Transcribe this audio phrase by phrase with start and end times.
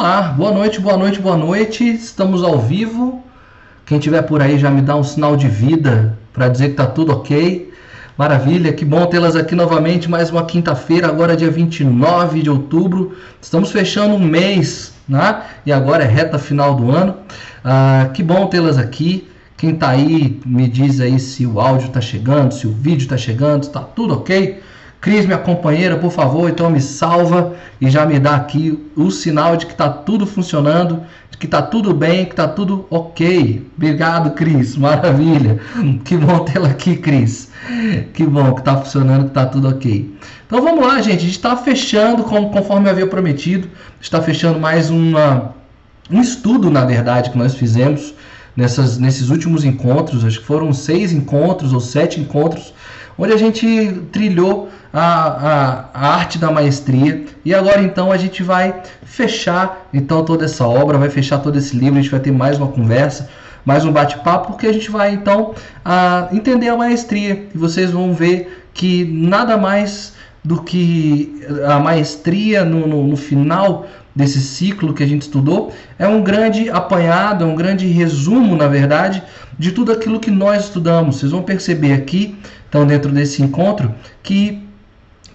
[0.00, 1.84] Olá, boa noite, boa noite, boa noite.
[1.84, 3.22] Estamos ao vivo.
[3.84, 6.86] Quem tiver por aí já me dá um sinal de vida para dizer que tá
[6.86, 7.70] tudo ok.
[8.16, 10.08] Maravilha, que bom tê-las aqui novamente.
[10.08, 13.14] Mais uma quinta-feira, agora dia 29 de outubro.
[13.42, 15.42] Estamos fechando um mês, né?
[15.66, 17.16] E agora é reta final do ano.
[17.62, 19.28] Ah, que bom tê-las aqui.
[19.58, 23.18] Quem tá aí, me diz aí se o áudio tá chegando, se o vídeo tá
[23.18, 24.62] chegando, está tudo ok.
[25.00, 29.56] Cris, minha companheira, por favor, então me salva e já me dá aqui o sinal
[29.56, 33.66] de que está tudo funcionando, de que está tudo bem, que está tudo ok.
[33.78, 35.58] Obrigado, Cris, maravilha.
[36.04, 37.50] Que bom tê-la aqui, Cris.
[38.12, 40.14] Que bom que está funcionando, que está tudo ok.
[40.46, 41.16] Então vamos lá, gente.
[41.16, 43.68] A gente está fechando, conforme eu havia prometido,
[44.02, 45.54] está fechando mais uma,
[46.10, 48.12] um estudo, na verdade, que nós fizemos
[48.54, 50.26] nessas, nesses últimos encontros.
[50.26, 52.74] Acho que foram seis encontros ou sete encontros
[53.20, 57.26] onde a gente trilhou a, a, a, arte da maestria.
[57.44, 61.76] E agora então a gente vai fechar então toda essa obra, vai fechar todo esse
[61.76, 63.28] livro, a gente vai ter mais uma conversa,
[63.62, 65.54] mais um bate-papo, porque a gente vai então
[65.84, 67.46] a, entender a maestria.
[67.54, 73.86] E vocês vão ver que nada mais do que a maestria no, no, no final
[74.14, 78.66] desse ciclo que a gente estudou é um grande apanhado, é um grande resumo, na
[78.66, 79.22] verdade,
[79.58, 81.16] de tudo aquilo que nós estudamos.
[81.16, 82.36] Vocês vão perceber aqui
[82.68, 84.64] então dentro desse encontro, que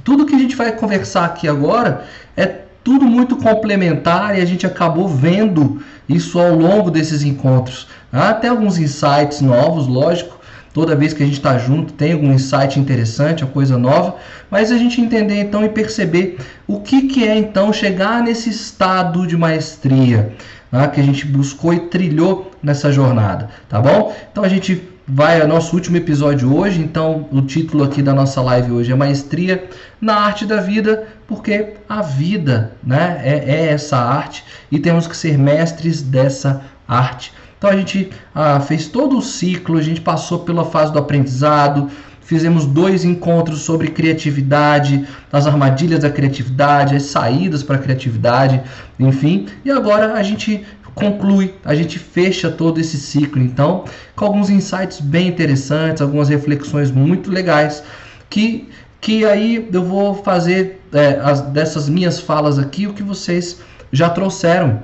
[0.04, 2.06] tudo que a gente vai conversar aqui agora
[2.38, 2.46] é
[2.84, 7.88] tudo muito complementar e a gente acabou vendo isso ao longo desses encontros.
[8.14, 10.40] Há até alguns insights novos, lógico.
[10.76, 14.18] Toda vez que a gente está junto tem algum insight interessante, uma coisa nova,
[14.52, 19.26] mas a gente entender então e perceber o que, que é então chegar nesse estado
[19.26, 20.34] de maestria
[20.70, 24.14] né, que a gente buscou e trilhou nessa jornada, tá bom?
[24.30, 26.82] Então a gente vai ao nosso último episódio hoje.
[26.82, 29.64] Então, o título aqui da nossa live hoje é Maestria
[30.02, 35.16] na Arte da Vida, porque a vida né, é, é essa arte e temos que
[35.16, 37.32] ser mestres dessa arte.
[37.58, 41.90] Então, a gente ah, fez todo o ciclo, a gente passou pela fase do aprendizado.
[42.22, 48.62] Fizemos dois encontros sobre criatividade, as armadilhas da criatividade, as saídas para a criatividade,
[49.00, 49.46] enfim.
[49.64, 53.84] E agora a gente conclui, a gente fecha todo esse ciclo, então,
[54.16, 57.84] com alguns insights bem interessantes, algumas reflexões muito legais,
[58.30, 58.70] que,
[59.02, 63.60] que aí eu vou fazer é, as, dessas minhas falas aqui o que vocês
[63.92, 64.82] já trouxeram.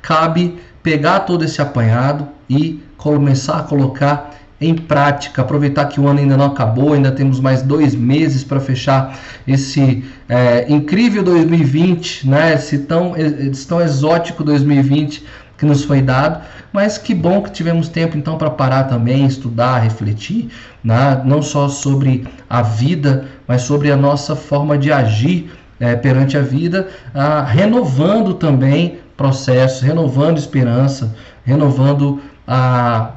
[0.00, 6.18] Cabe pegar todo esse apanhado e começar a colocar em prática, aproveitar que o ano
[6.18, 12.54] ainda não acabou, ainda temos mais dois meses para fechar esse é, incrível 2020, né?
[12.54, 15.24] esse, tão, esse tão exótico 2020
[15.56, 19.78] que nos foi dado, mas que bom que tivemos tempo então para parar também, estudar,
[19.78, 20.48] refletir,
[20.82, 21.20] né?
[21.24, 26.42] não só sobre a vida, mas sobre a nossa forma de agir é, perante a
[26.42, 31.14] vida, ah, renovando também processos, renovando esperança,
[31.44, 33.10] renovando a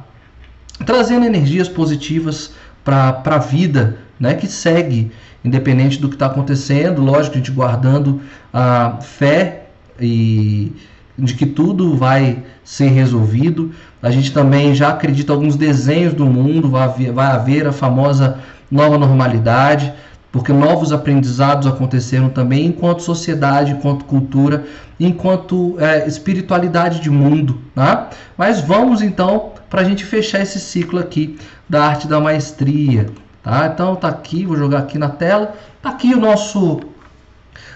[0.84, 2.52] trazendo energias positivas
[2.84, 5.12] para a vida né, que segue,
[5.44, 8.20] independente do que está acontecendo, lógico, a gente guardando
[8.52, 9.66] a fé
[10.00, 10.72] e
[11.16, 13.70] de que tudo vai ser resolvido.
[14.02, 18.38] A gente também já acredita alguns desenhos do mundo, vai haver, vai haver a famosa
[18.68, 19.92] nova normalidade,
[20.32, 24.64] porque novos aprendizados aconteceram também enquanto sociedade, enquanto cultura,
[24.98, 27.60] enquanto é, espiritualidade de mundo.
[27.76, 28.06] Né?
[28.36, 31.38] Mas vamos então para a gente fechar esse ciclo aqui
[31.68, 33.10] da arte da maestria.
[33.42, 33.70] Tá?
[33.72, 35.54] Então tá aqui, vou jogar aqui na tela.
[35.82, 36.80] Tá aqui o nosso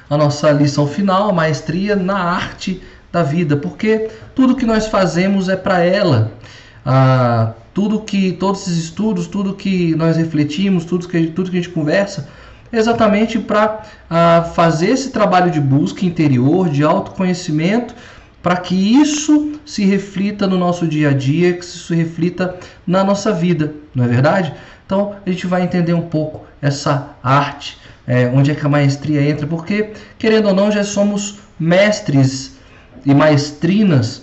[0.08, 2.80] a nossa lição final, a maestria na arte
[3.12, 6.32] da vida, porque tudo que nós fazemos é para ela.
[6.84, 11.60] Ah, tudo que todos esses estudos, tudo que nós refletimos, tudo que tudo que a
[11.60, 12.28] gente conversa,
[12.78, 17.94] exatamente para ah, fazer esse trabalho de busca interior, de autoconhecimento
[18.46, 22.54] para que isso se reflita no nosso dia a dia, que isso reflita
[22.86, 24.54] na nossa vida, não é verdade?
[24.84, 29.20] Então a gente vai entender um pouco essa arte, é, onde é que a maestria
[29.20, 32.56] entra, porque querendo ou não já somos mestres
[33.04, 34.22] e maestrinas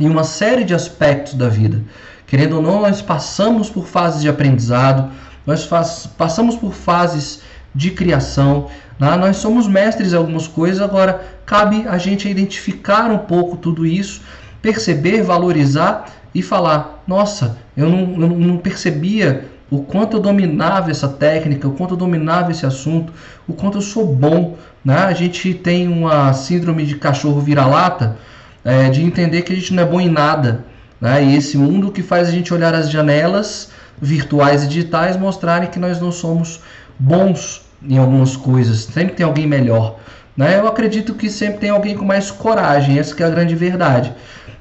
[0.00, 1.80] em uma série de aspectos da vida.
[2.26, 5.12] Querendo ou não, nós passamos por fases de aprendizado,
[5.46, 5.68] nós
[6.18, 7.42] passamos por fases
[7.74, 8.68] de criação,
[8.98, 9.16] né?
[9.16, 14.22] nós somos mestres em algumas coisas, agora cabe a gente identificar um pouco tudo isso,
[14.62, 21.08] perceber, valorizar e falar: nossa, eu não, eu não percebia o quanto eu dominava essa
[21.08, 23.12] técnica, o quanto eu dominava esse assunto,
[23.48, 24.56] o quanto eu sou bom.
[24.84, 24.96] Né?
[24.96, 28.16] A gente tem uma síndrome de cachorro vira-lata,
[28.64, 30.64] é, de entender que a gente não é bom em nada.
[31.00, 31.24] Né?
[31.24, 33.70] E esse mundo que faz a gente olhar as janelas
[34.00, 36.60] virtuais e digitais mostrarem que nós não somos
[36.98, 39.98] bons em algumas coisas, sempre tem alguém melhor.
[40.36, 40.58] Né?
[40.58, 44.12] Eu acredito que sempre tem alguém com mais coragem, essa é a grande verdade.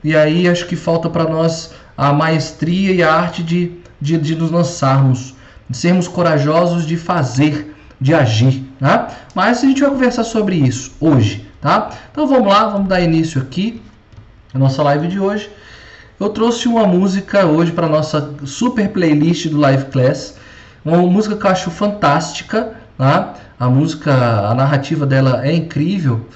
[0.04, 4.36] E aí acho que falta para nós a maestria e a arte de, de, de,
[4.36, 5.36] nos lançarmos,
[5.70, 8.64] de sermos corajosos de fazer, de agir.
[8.80, 9.08] Né?
[9.34, 11.48] Mas a gente vai conversar sobre isso hoje.
[11.62, 11.92] Tá?
[12.12, 13.82] Então vamos lá, vamos dar início aqui
[14.54, 15.50] à nossa live de hoje.
[16.20, 20.36] Eu trouxe uma música hoje para nossa super playlist do Live Class,
[20.84, 23.34] uma música que eu acho fantástica, tá?
[23.60, 26.28] A música, a narrativa dela é incrível,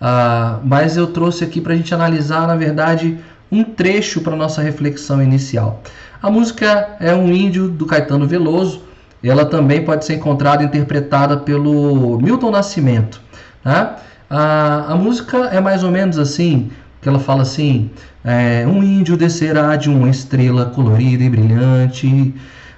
[0.00, 3.18] uh, mas eu trouxe aqui para a gente analisar, na verdade,
[3.50, 5.82] um trecho para nossa reflexão inicial.
[6.22, 8.82] A música é um índio do Caetano Veloso.
[9.22, 13.20] Ela também pode ser encontrada interpretada pelo Milton Nascimento.
[13.62, 13.96] Tá?
[14.28, 16.70] A, a música é mais ou menos assim,
[17.00, 17.90] que ela fala assim:
[18.24, 22.34] é, um índio descerá de uma estrela colorida e brilhante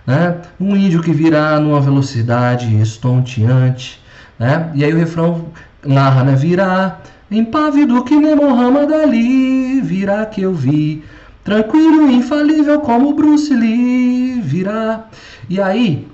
[0.08, 0.40] né?
[0.58, 4.00] Um índio que virá numa velocidade estonteante,
[4.38, 4.72] né?
[4.74, 5.48] E aí o refrão
[5.84, 6.34] narra, né?
[6.34, 6.98] Virá
[7.30, 11.04] impávido que nem Mohamed Ali, virá que eu vi,
[11.44, 15.04] tranquilo e infalível como Bruce Lee, virá.
[15.46, 16.08] E aí,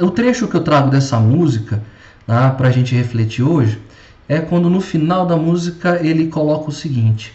[0.00, 1.82] o trecho que eu trago dessa música,
[2.26, 3.78] né, para a gente refletir hoje,
[4.26, 7.30] é quando no final da música ele coloca o seguinte: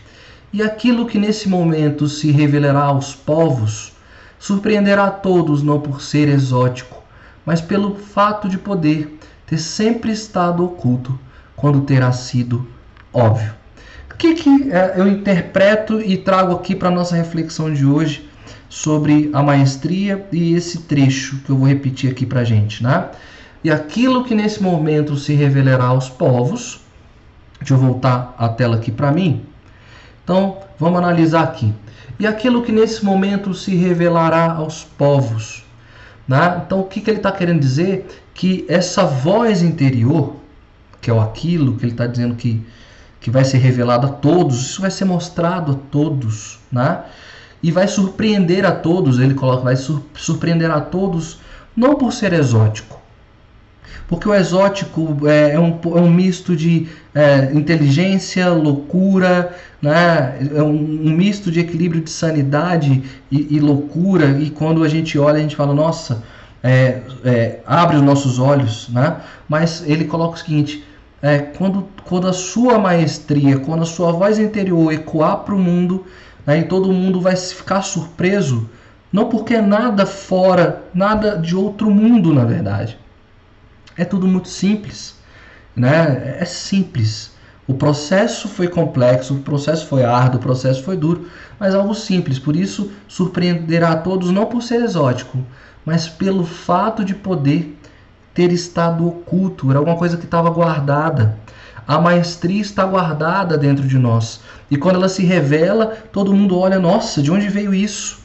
[0.52, 3.96] E aquilo que nesse momento se revelará aos povos,
[4.40, 7.04] Surpreenderá a todos não por ser exótico,
[7.46, 11.18] mas pelo fato de poder ter sempre estado oculto
[11.56, 12.68] quando terá sido
[13.12, 13.54] óbvio.
[14.12, 18.28] O que, que é, eu interpreto e trago aqui para nossa reflexão de hoje
[18.70, 23.10] sobre a maestria e esse trecho que eu vou repetir aqui para gente, né?
[23.64, 26.82] E aquilo que nesse momento se revelará aos povos,
[27.60, 29.44] deixa eu voltar a tela aqui para mim.
[30.24, 31.74] Então, vamos analisar aqui
[32.20, 35.64] e aquilo que nesse momento se revelará aos povos.
[36.28, 36.62] Né?
[36.66, 38.08] Então, o que, que ele está querendo dizer?
[38.34, 40.36] Que essa voz interior,
[41.02, 42.66] que é o aquilo que ele está dizendo que,
[43.20, 47.04] que vai ser revelado a todos, isso vai ser mostrado a todos, né?
[47.62, 49.20] e vai surpreender a todos.
[49.20, 51.40] Ele coloca, vai surpreender a todos,
[51.76, 52.97] não por ser exótico,
[54.08, 60.38] porque o exótico é, é, um, é um misto de é, inteligência, loucura, né?
[60.56, 64.40] é um, um, misto de equilíbrio de sanidade e, e, loucura.
[64.40, 66.24] E quando a gente olha, a gente fala, nossa,
[66.64, 68.88] é, é, abre os nossos olhos.
[68.90, 69.18] Né?
[69.48, 70.86] Mas ele coloca o seguinte:
[71.22, 76.06] é, quando, quando a sua maestria, quando a sua voz interior ecoar para o mundo,
[76.46, 78.70] né, e todo mundo vai ficar surpreso,
[79.12, 82.98] não porque é nada fora, nada de outro mundo, na verdade
[83.98, 85.16] é tudo muito simples,
[85.76, 86.38] né?
[86.40, 87.32] É simples.
[87.68, 91.28] O processo foi complexo, o processo foi árduo, o processo foi duro,
[91.60, 92.40] mas algo simples.
[92.40, 95.38] Por isso, surpreenderá a todos não por ser exótico,
[95.84, 97.78] mas pelo fato de poder
[98.34, 101.38] ter estado oculto, era alguma coisa que estava guardada.
[101.88, 104.42] A maestria está guardada dentro de nós.
[104.70, 108.20] E quando ela se revela, todo mundo olha, nossa, de onde veio isso?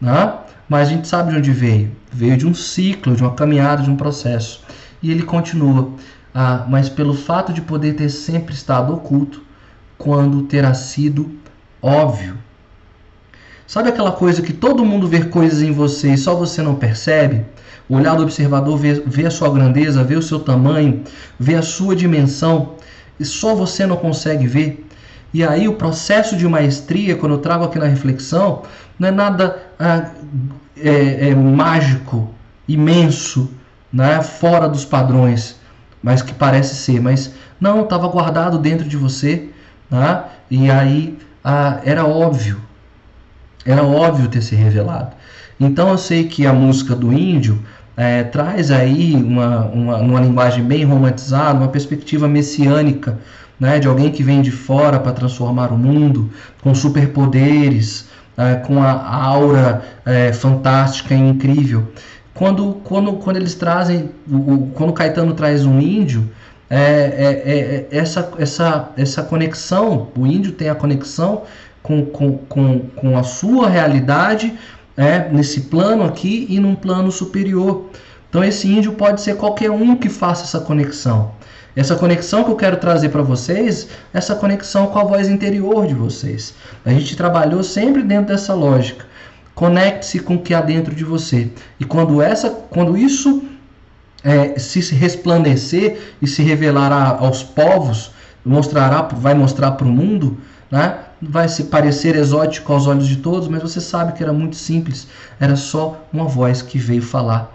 [0.00, 0.34] Né?
[0.68, 1.90] Mas a gente sabe de onde veio.
[2.12, 4.62] Veio de um ciclo, de uma caminhada, de um processo.
[5.02, 5.90] E ele continua:
[6.34, 9.42] ah, mas pelo fato de poder ter sempre estado oculto,
[9.98, 11.30] quando terá sido
[11.82, 12.38] óbvio.
[13.66, 17.44] Sabe aquela coisa que todo mundo vê coisas em você e só você não percebe?
[17.88, 21.04] O olhar do observador vê, vê a sua grandeza, vê o seu tamanho,
[21.38, 22.74] vê a sua dimensão
[23.18, 24.86] e só você não consegue ver.
[25.32, 28.62] E aí o processo de maestria, quando eu trago aqui na reflexão,
[28.98, 30.10] não é nada ah,
[30.76, 32.28] é, é mágico,
[32.66, 33.50] imenso,
[33.92, 35.56] né, fora dos padrões,
[36.02, 39.48] mas que parece ser, mas não, estava guardado dentro de você,
[39.90, 42.60] né, e aí ah, era óbvio,
[43.64, 45.12] era óbvio ter se revelado.
[45.58, 47.62] Então eu sei que a música do índio
[47.96, 53.18] é, traz aí uma, uma, uma linguagem bem romantizada, uma perspectiva messiânica,
[53.58, 56.30] né, de alguém que vem de fora para transformar o mundo,
[56.62, 61.88] com superpoderes, é, com a aura é, fantástica e incrível
[62.40, 64.12] quando, quando, quando eles trazem,
[64.72, 66.26] quando o Caetano traz um índio,
[66.70, 71.42] é, é, é, é, essa, essa, essa conexão, o índio tem a conexão
[71.82, 74.58] com, com, com, com a sua realidade,
[74.96, 77.90] é, nesse plano aqui e num plano superior.
[78.30, 81.32] Então esse índio pode ser qualquer um que faça essa conexão.
[81.76, 85.92] Essa conexão que eu quero trazer para vocês, essa conexão com a voz interior de
[85.92, 86.54] vocês.
[86.86, 89.09] A gente trabalhou sempre dentro dessa lógica.
[89.60, 91.50] Conecte-se com o que há dentro de você.
[91.78, 93.42] E quando, essa, quando isso
[94.24, 98.10] é, se resplandecer e se revelará aos povos,
[98.42, 100.38] mostrará, vai mostrar para o mundo,
[100.70, 101.00] né?
[101.20, 105.06] vai se parecer exótico aos olhos de todos, mas você sabe que era muito simples.
[105.38, 107.52] Era só uma voz que veio falar,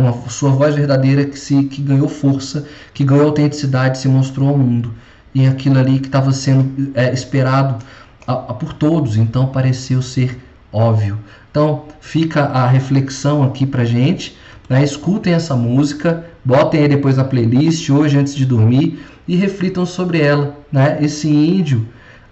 [0.00, 4.58] uma sua voz verdadeira que se que ganhou força, que ganhou autenticidade, se mostrou ao
[4.58, 4.92] mundo
[5.32, 7.84] e aquilo ali que estava sendo é, esperado
[8.26, 10.40] a, a, por todos, então pareceu ser
[10.76, 11.18] óbvio.
[11.50, 14.36] Então fica a reflexão aqui para gente.
[14.68, 14.82] Né?
[14.82, 20.20] Escutem essa música, botem aí depois na playlist hoje antes de dormir e reflitam sobre
[20.20, 20.56] ela.
[20.70, 20.98] Né?
[21.00, 21.86] Esse índio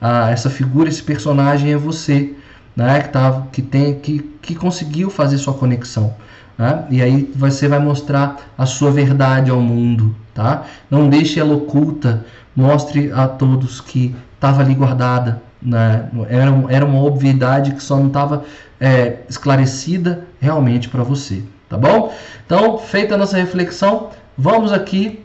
[0.06, 2.34] ah, essa figura, esse personagem é você,
[2.76, 3.00] né?
[3.00, 6.14] Que, tá, que, tem, que, que conseguiu fazer sua conexão.
[6.58, 6.84] Né?
[6.90, 10.64] E aí você vai mostrar a sua verdade ao mundo, tá?
[10.90, 12.22] Não deixe ela oculta,
[12.54, 16.08] mostre a todos que estava ali guardada, né?
[16.28, 18.44] Era, era uma obviedade que só não estava
[18.78, 22.12] é, esclarecida realmente para você, tá bom?
[22.44, 25.24] Então, feita a nossa reflexão, vamos aqui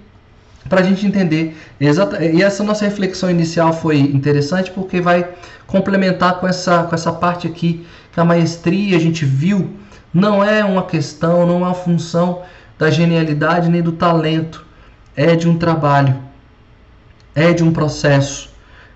[0.69, 1.57] para a gente entender.
[1.79, 5.27] Exata, e essa nossa reflexão inicial foi interessante porque vai
[5.67, 9.77] complementar com essa, com essa parte aqui, que a maestria a gente viu
[10.13, 12.41] não é uma questão, não é uma função
[12.77, 14.65] da genialidade nem do talento,
[15.15, 16.17] é de um trabalho,
[17.35, 18.49] é de um processo,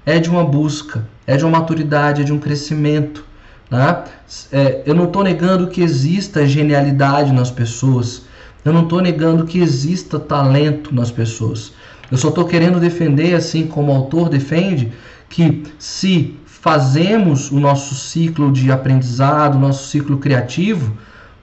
[0.06, 3.26] é de uma busca, é de uma maturidade, é de um crescimento.
[3.70, 4.04] Né?
[4.52, 8.24] É, eu não estou negando que exista genialidade nas pessoas,
[8.64, 11.74] eu não estou negando que exista talento nas pessoas.
[12.12, 14.92] Eu só estou querendo defender, assim como o autor defende,
[15.30, 20.96] que se fazemos o nosso ciclo de aprendizado, nosso ciclo criativo,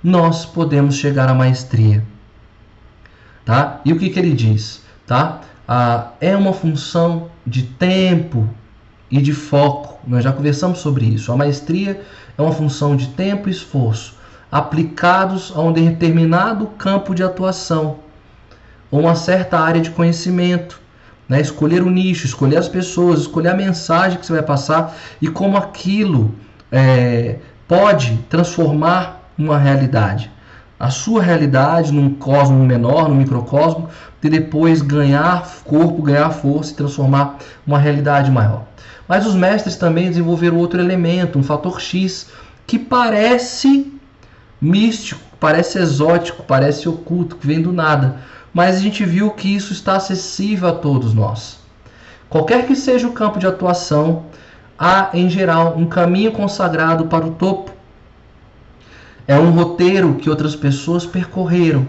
[0.02, 2.02] nós podemos chegar à maestria.
[3.44, 3.80] Tá?
[3.84, 4.82] E o que, que ele diz?
[5.06, 5.40] Tá?
[5.68, 8.48] Ah, é uma função de tempo
[9.10, 9.98] e de foco.
[10.06, 11.32] Nós já conversamos sobre isso.
[11.32, 12.00] A maestria
[12.36, 17.98] é uma função de tempo e esforço aplicados a um determinado campo de atuação
[18.90, 20.80] ou uma certa área de conhecimento.
[21.28, 21.40] Né?
[21.40, 25.56] Escolher o nicho, escolher as pessoas, escolher a mensagem que você vai passar e como
[25.56, 26.34] aquilo
[26.72, 27.36] é,
[27.68, 30.30] pode transformar uma realidade.
[30.78, 33.88] A sua realidade num cosmo menor, num microcosmo,
[34.22, 38.64] e depois ganhar corpo, ganhar força e transformar uma realidade maior.
[39.10, 42.28] Mas os mestres também desenvolveram outro elemento, um fator X,
[42.64, 43.92] que parece
[44.60, 48.20] místico, parece exótico, parece oculto, que vem do nada.
[48.54, 51.58] Mas a gente viu que isso está acessível a todos nós.
[52.28, 54.26] Qualquer que seja o campo de atuação,
[54.78, 57.72] há em geral um caminho consagrado para o topo.
[59.26, 61.84] É um roteiro que outras pessoas percorreram.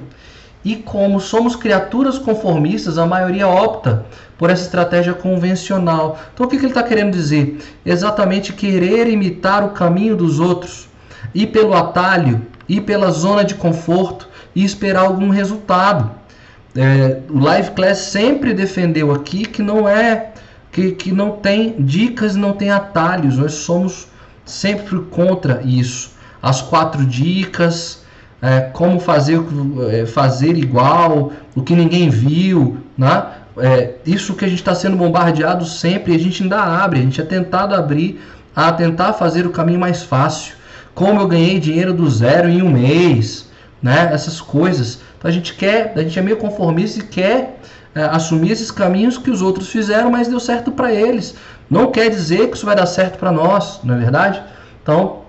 [0.63, 4.05] E como somos criaturas conformistas, a maioria opta
[4.37, 6.19] por essa estratégia convencional.
[6.33, 7.59] Então, o que ele está querendo dizer?
[7.85, 10.87] Exatamente querer imitar o caminho dos outros,
[11.33, 16.11] ir pelo atalho, ir pela zona de conforto e esperar algum resultado.
[16.75, 20.31] É, o Live Class sempre defendeu aqui que não é
[20.71, 23.37] que, que não tem dicas, não tem atalhos.
[23.37, 24.07] Nós somos
[24.45, 26.11] sempre contra isso.
[26.41, 28.00] As quatro dicas,
[28.41, 29.39] é, como fazer,
[29.91, 33.25] é, fazer igual, o que ninguém viu, né?
[33.57, 37.19] É, isso que a gente está sendo bombardeado sempre, a gente ainda abre, a gente
[37.19, 38.21] é tentado abrir
[38.55, 40.55] a tentar fazer o caminho mais fácil
[40.93, 43.49] como eu ganhei dinheiro do zero em um mês,
[43.81, 44.09] né?
[44.11, 44.99] Essas coisas.
[45.17, 47.59] Então a gente quer, a gente é meio conformista e quer
[47.95, 51.35] é, assumir esses caminhos que os outros fizeram, mas deu certo para eles.
[51.69, 54.41] Não quer dizer que isso vai dar certo para nós, não é verdade?
[54.83, 55.21] Então,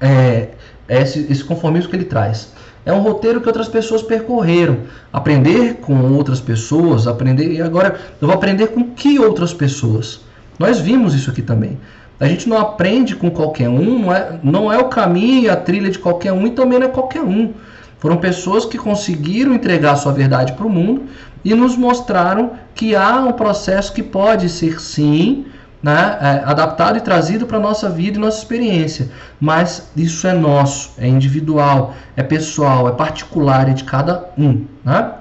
[0.00, 0.48] é,
[0.88, 2.52] esse, esse conformismo que ele traz.
[2.84, 4.78] É um roteiro que outras pessoas percorreram.
[5.12, 7.52] Aprender com outras pessoas, aprender.
[7.52, 10.20] E agora eu vou aprender com que outras pessoas?
[10.58, 11.78] Nós vimos isso aqui também.
[12.18, 15.56] A gente não aprende com qualquer um, não é, não é o caminho e a
[15.56, 17.52] trilha de qualquer um e também não é qualquer um.
[17.98, 21.02] Foram pessoas que conseguiram entregar a sua verdade para o mundo
[21.44, 25.44] e nos mostraram que há um processo que pode ser sim
[25.82, 29.10] né, é, adaptado e trazido para a nossa vida e nossa experiência.
[29.40, 34.64] Mas isso é nosso, é individual, é pessoal, é particular, é de cada um.
[34.84, 35.12] Né?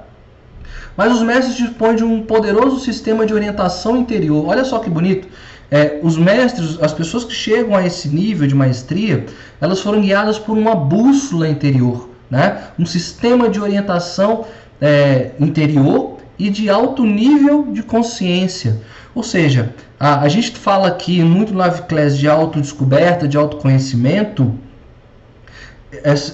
[0.98, 4.46] Mas os mestres dispõem de um poderoso sistema de orientação interior.
[4.48, 5.28] Olha só que bonito.
[5.70, 9.26] É, os mestres, as pessoas que chegam a esse nível de maestria,
[9.60, 12.66] elas foram guiadas por uma bússola interior, né?
[12.78, 14.46] um sistema de orientação
[14.80, 18.82] é, interior e de alto nível de consciência.
[19.16, 24.54] Ou seja, a, a gente fala aqui muito no Class de autodescoberta, de autoconhecimento.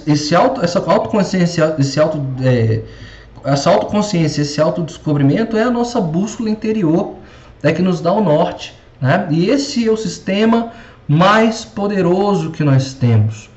[0.07, 2.81] Esse auto, essa autoconsciência, esse auto, é,
[3.45, 7.15] essa autoconsciência, esse autodescobrimento é a nossa bússola interior,
[7.61, 8.73] é que nos dá o norte.
[8.99, 9.27] Né?
[9.29, 10.71] E esse é o sistema
[11.07, 13.49] mais poderoso que nós temos.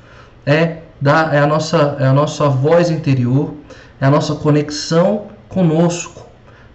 [0.45, 3.55] É, da, é, a nossa, é a nossa voz interior,
[3.99, 6.24] é a nossa conexão conosco.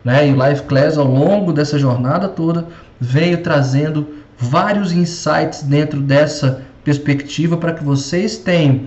[0.04, 0.28] Né?
[0.28, 2.66] E o Life Class, ao longo dessa jornada toda,
[2.98, 4.06] veio trazendo
[4.38, 8.82] vários insights dentro dessa perspectiva para que vocês tenham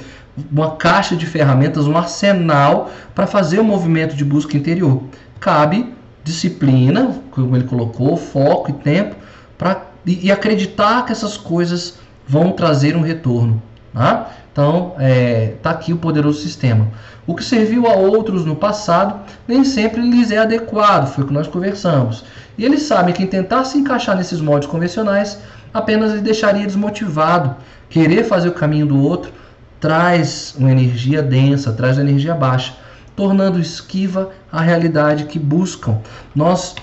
[0.52, 5.04] uma caixa de ferramentas, um arsenal para fazer o movimento de busca interior.
[5.40, 5.94] Cabe
[6.24, 9.16] disciplina, como ele colocou, foco e tempo
[9.58, 13.62] para e, e, acreditar que essas coisas vão trazer um retorno.
[13.94, 14.32] Tá?
[14.54, 16.88] Então, é, tá aqui o poderoso sistema.
[17.26, 21.34] O que serviu a outros no passado nem sempre lhes é adequado, foi o que
[21.34, 22.24] nós conversamos.
[22.56, 25.40] E eles sabem que tentar se encaixar nesses moldes convencionais
[25.74, 27.56] apenas lhe deixaria desmotivado.
[27.90, 29.32] Querer fazer o caminho do outro
[29.80, 32.76] traz uma energia densa, traz uma energia baixa,
[33.16, 35.98] tornando esquiva a realidade que buscam.
[36.36, 36.76] Nós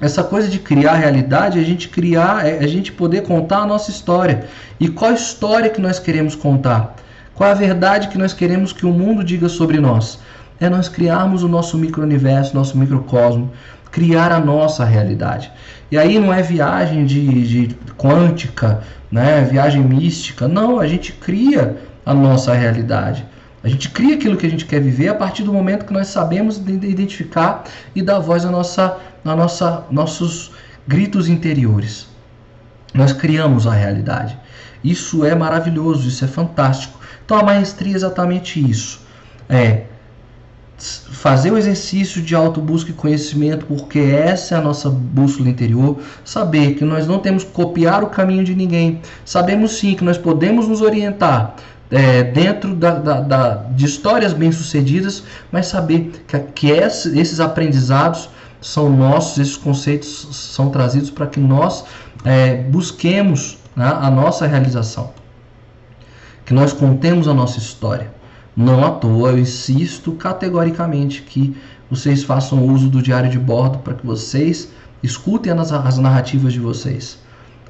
[0.00, 3.90] essa coisa de criar realidade, a gente criar, é a gente poder contar a nossa
[3.90, 4.44] história.
[4.80, 6.96] E qual a história que nós queremos contar?
[7.34, 10.18] Qual a verdade que nós queremos que o mundo diga sobre nós?
[10.60, 13.52] É nós criarmos o nosso micro-universo, nosso microcosmo,
[13.90, 15.50] criar a nossa realidade.
[15.90, 19.46] E aí não é viagem de, de quântica, né?
[19.48, 20.48] viagem mística.
[20.48, 23.24] Não, a gente cria a nossa realidade.
[23.64, 26.08] A gente cria aquilo que a gente quer viver a partir do momento que nós
[26.08, 30.52] sabemos identificar e dar voz à nossa, à nossa, nossos
[30.86, 32.06] gritos interiores.
[32.92, 34.38] Nós criamos a realidade.
[34.84, 37.00] Isso é maravilhoso, isso é fantástico.
[37.24, 39.00] Então a maestria é exatamente isso.
[39.48, 39.84] É
[40.76, 46.74] fazer o exercício de autobusca e conhecimento, porque essa é a nossa bússola interior, saber
[46.74, 50.68] que nós não temos que copiar o caminho de ninguém, sabemos sim que nós podemos
[50.68, 51.56] nos orientar
[51.90, 58.28] é, dentro da, da, da, de histórias bem-sucedidas, mas saber que, que esses aprendizados
[58.60, 61.84] são nossos, esses conceitos são trazidos para que nós
[62.24, 65.12] é, busquemos né, a nossa realização,
[66.44, 68.12] que nós contemos a nossa história.
[68.56, 71.56] Não à toa, eu insisto categoricamente que
[71.90, 74.70] vocês façam uso do diário de bordo para que vocês
[75.02, 77.18] escutem as, as narrativas de vocês,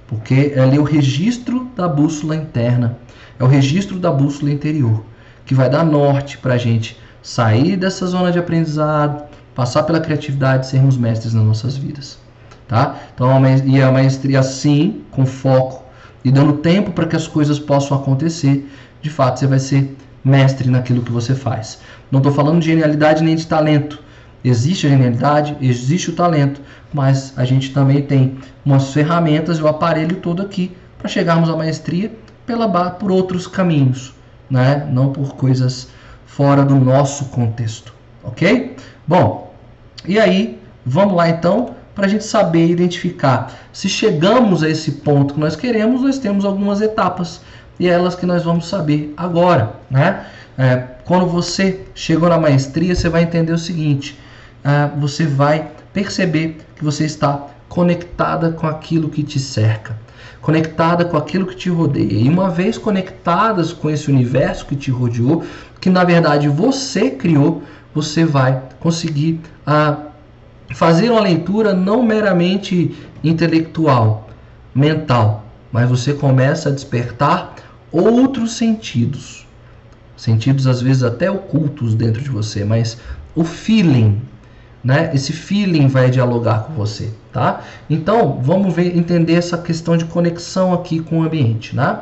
[0.06, 2.98] porque é ali o registro da bússola interna
[3.38, 5.04] é o registro da bússola interior,
[5.44, 10.66] que vai dar norte para a gente sair dessa zona de aprendizado, passar pela criatividade,
[10.66, 12.18] sermos mestres nas nossas vidas.
[12.68, 12.96] Tá?
[13.14, 13.30] Então,
[13.66, 15.84] e a maestria assim, com foco
[16.24, 18.68] e dando tempo para que as coisas possam acontecer,
[19.02, 21.80] de fato você vai ser mestre naquilo que você faz.
[22.10, 24.02] Não estou falando de genialidade nem de talento.
[24.42, 26.60] Existe a genialidade, existe o talento,
[26.92, 31.56] mas a gente também tem umas ferramentas e o aparelho todo aqui para chegarmos à
[31.56, 32.10] maestria
[32.46, 34.14] pela, por outros caminhos,
[34.50, 34.88] né?
[34.90, 35.88] não por coisas
[36.26, 38.76] fora do nosso contexto, ok?
[39.06, 39.54] Bom,
[40.06, 43.52] e aí, vamos lá então, para a gente saber identificar.
[43.72, 47.40] Se chegamos a esse ponto que nós queremos, nós temos algumas etapas,
[47.78, 50.26] e é elas que nós vamos saber agora, né?
[50.56, 54.18] É, quando você chegou na maestria, você vai entender o seguinte:
[54.62, 60.03] é, você vai perceber que você está conectada com aquilo que te cerca
[60.44, 62.12] conectada com aquilo que te rodeia.
[62.12, 65.42] E uma vez conectadas com esse universo que te rodeou,
[65.80, 67.62] que na verdade você criou,
[67.94, 69.96] você vai conseguir ah,
[70.74, 74.28] fazer uma leitura não meramente intelectual,
[74.74, 77.54] mental, mas você começa a despertar
[77.90, 79.46] outros sentidos.
[80.14, 82.98] Sentidos às vezes até ocultos dentro de você, mas
[83.34, 84.20] o feeling,
[84.84, 85.10] né?
[85.14, 87.60] Esse feeling vai dialogar com você, tá?
[87.88, 92.00] Então, vamos ver, entender essa questão de conexão aqui com o ambiente, né?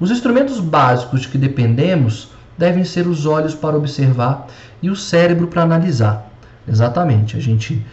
[0.00, 4.46] Os instrumentos básicos de que dependemos devem ser os olhos para observar
[4.82, 6.28] e o cérebro para analisar.
[6.66, 7.84] Exatamente, a gente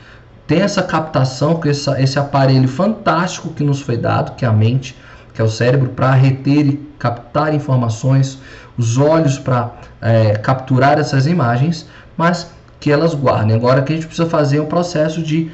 [0.47, 4.51] tem essa captação com essa, esse aparelho fantástico que nos foi dado, que é a
[4.51, 4.97] mente,
[5.33, 8.39] que é o cérebro, para reter e captar informações,
[8.77, 12.51] os olhos para é, capturar essas imagens, mas
[12.81, 13.55] que elas guardem.
[13.55, 15.49] Agora que a gente precisa fazer um processo de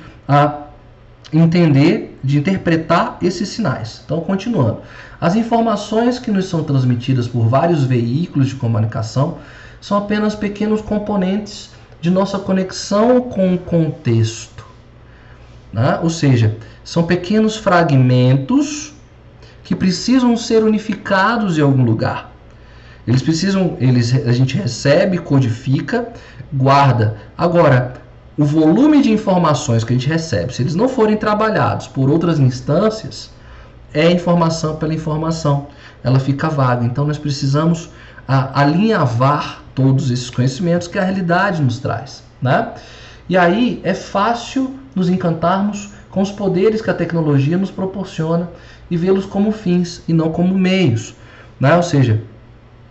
[1.31, 4.01] entender, de interpretar esses sinais.
[4.03, 4.79] Então, continuando.
[5.19, 9.39] As informações que nos são transmitidas por vários veículos de comunicação
[9.81, 14.65] são apenas pequenos componentes de nossa conexão com o contexto.
[15.73, 15.99] Né?
[16.01, 18.93] Ou seja, são pequenos fragmentos
[19.63, 22.31] que precisam ser unificados em algum lugar.
[23.05, 26.09] Eles precisam, eles, a gente recebe, codifica,
[26.51, 27.17] guarda.
[27.37, 27.93] Agora,
[28.37, 32.39] o volume de informações que a gente recebe, se eles não forem trabalhados por outras
[32.39, 33.31] instâncias,
[33.93, 35.67] é informação pela informação.
[36.03, 36.85] Ela fica vaga.
[36.85, 37.89] Então nós precisamos
[38.27, 42.23] a, alinhavar todos esses conhecimentos que a realidade nos traz.
[42.41, 42.73] Né?
[43.27, 48.49] E aí é fácil nos encantarmos com os poderes que a tecnologia nos proporciona
[48.89, 51.15] e vê-los como fins e não como meios.
[51.59, 51.75] Né?
[51.75, 52.21] Ou seja,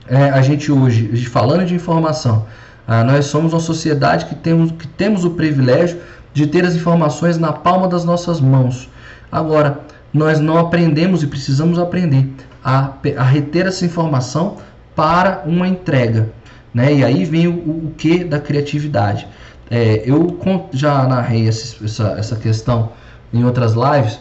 [0.08, 2.46] é, a gente hoje, falando de informação,
[2.87, 5.99] ah, nós somos uma sociedade que temos, que temos o privilégio
[6.33, 8.88] de ter as informações na palma das nossas mãos.
[9.31, 9.81] Agora,
[10.12, 12.29] nós não aprendemos e precisamos aprender
[12.64, 14.59] a, a reter essa informação
[14.94, 16.31] para uma entrega.
[16.72, 16.94] Né?
[16.94, 17.53] E aí vem o,
[17.87, 19.27] o que da criatividade.
[19.70, 20.38] É, eu
[20.72, 22.92] já narrei essa, essa questão
[23.33, 24.20] em outras lives,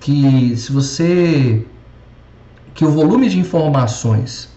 [0.00, 1.64] que se você
[2.74, 4.51] que o volume de informações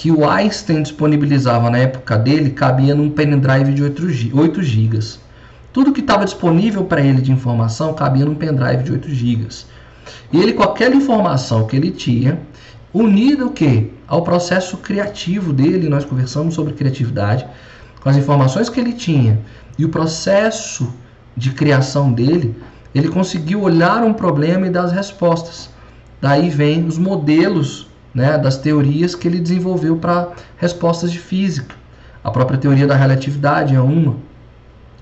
[0.00, 3.82] que o Einstein disponibilizava na época dele cabia num pendrive de
[4.32, 4.98] 8 GB.
[5.74, 9.48] Tudo que estava disponível para ele de informação cabia num pendrive de 8 GB.
[10.32, 12.40] E ele, com aquela informação que ele tinha,
[12.94, 13.90] unida o que?
[14.08, 17.46] Ao processo criativo dele, nós conversamos sobre criatividade,
[18.00, 19.38] com as informações que ele tinha
[19.78, 20.94] e o processo
[21.36, 22.56] de criação dele,
[22.94, 25.68] ele conseguiu olhar um problema e dar as respostas.
[26.22, 31.74] Daí vem os modelos né, das teorias que ele desenvolveu para respostas de física.
[32.22, 34.16] A própria teoria da relatividade é uma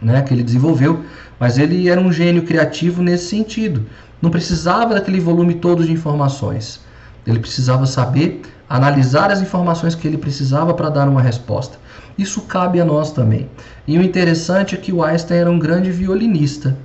[0.00, 1.04] né, que ele desenvolveu,
[1.38, 3.86] mas ele era um gênio criativo nesse sentido.
[4.20, 6.80] Não precisava daquele volume todo de informações.
[7.26, 11.78] Ele precisava saber analisar as informações que ele precisava para dar uma resposta.
[12.16, 13.48] Isso cabe a nós também.
[13.86, 16.76] E o interessante é que o Einstein era um grande violinista.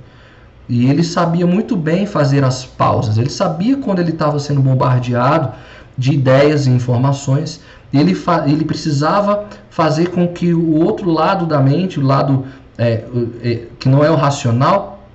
[0.68, 3.18] E ele sabia muito bem fazer as pausas.
[3.18, 5.52] Ele sabia quando ele estava sendo bombardeado
[5.96, 7.60] de ideias e informações.
[7.92, 12.44] Ele, ele precisava fazer com que o outro lado da mente, o lado
[12.76, 13.04] é,
[13.42, 15.06] é, que não é o racional,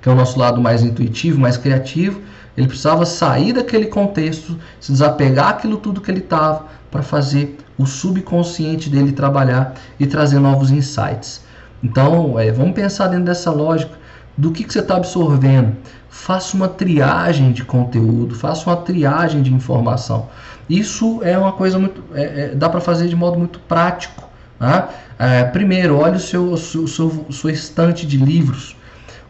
[0.00, 2.20] que é o nosso lado mais intuitivo, mais criativo,
[2.56, 7.84] ele precisava sair daquele contexto, se desapegar aquilo tudo que ele estava para fazer o
[7.84, 11.44] subconsciente dele trabalhar e trazer novos insights.
[11.82, 13.92] Então, é, vamos pensar dentro dessa lógica
[14.36, 15.76] do que, que você está absorvendo.
[16.16, 20.28] Faça uma triagem de conteúdo, faça uma triagem de informação.
[20.68, 22.02] Isso é uma coisa muito.
[22.14, 24.28] É, é, dá para fazer de modo muito prático.
[24.58, 24.88] Tá?
[25.18, 28.74] É, primeiro, olhe o seu, o seu, o sua estante de livros.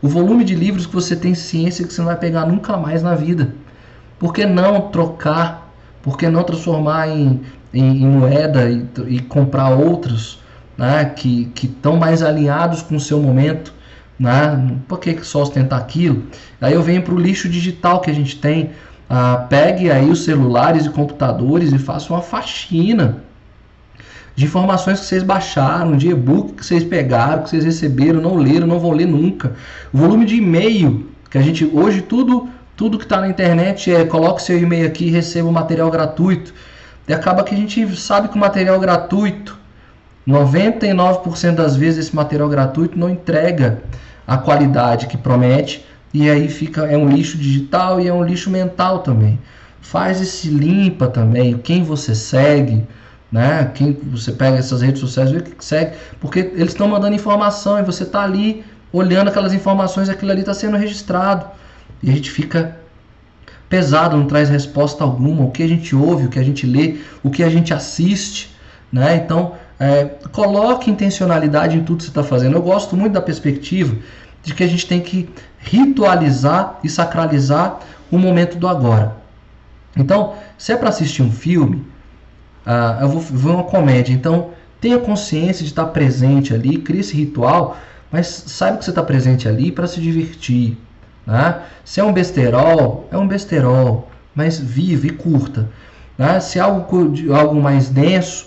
[0.01, 3.03] O volume de livros que você tem ciência que você não vai pegar nunca mais
[3.03, 3.53] na vida.
[4.19, 5.71] Por que não trocar?
[6.03, 7.43] Por que não transformar em,
[7.75, 10.41] em, em moeda e, e, comprar outros
[10.79, 13.75] né, que estão mais alinhados com o seu momento?
[14.19, 14.77] Né?
[14.89, 16.25] Por que só ostentar aquilo?
[16.61, 18.71] Aí eu venho para o lixo digital que a gente tem.
[19.09, 23.23] Ah, pegue aí os celulares e computadores e faça uma faxina
[24.35, 28.67] de informações que vocês baixaram, de e-book que vocês pegaram, que vocês receberam, não leram,
[28.67, 29.55] não vão ler nunca.
[29.93, 34.05] O volume de e-mail que a gente hoje tudo tudo que está na internet é
[34.05, 36.53] coloque seu e-mail aqui e receba o material gratuito.
[37.09, 39.59] E acaba que a gente sabe que o material gratuito,
[40.27, 43.83] 99% das vezes esse material gratuito não entrega
[44.27, 48.51] a qualidade que promete e aí fica é um lixo digital e é um lixo
[48.51, 49.39] mental também.
[49.81, 52.85] Faz esse limpa também, quem você segue,
[53.31, 53.71] né?
[53.75, 57.83] Quem você pega essas redes sociais, vê que segue, porque eles estão mandando informação e
[57.83, 61.47] você está ali olhando aquelas informações, aquilo ali está sendo registrado
[62.03, 62.77] e a gente fica
[63.69, 65.45] pesado, não traz resposta alguma.
[65.45, 68.57] O que a gente ouve, o que a gente lê, o que a gente assiste,
[68.93, 69.17] né?
[69.17, 72.57] Então é, coloque intencionalidade em tudo que você está fazendo.
[72.57, 73.97] Eu gosto muito da perspectiva
[74.43, 79.17] de que a gente tem que ritualizar e sacralizar o momento do agora.
[79.97, 81.85] Então, se é para assistir um filme,
[82.65, 84.13] ah, eu vou ver uma comédia.
[84.13, 87.77] Então, tenha consciência de estar presente ali, crie esse ritual,
[88.11, 90.79] mas saiba que você está presente ali para se divertir.
[91.27, 91.61] Né?
[91.85, 95.69] Se é um besterol, é um besterol, mas vive e curta.
[96.17, 96.39] Né?
[96.41, 96.87] Se é algo,
[97.35, 98.47] algo mais denso,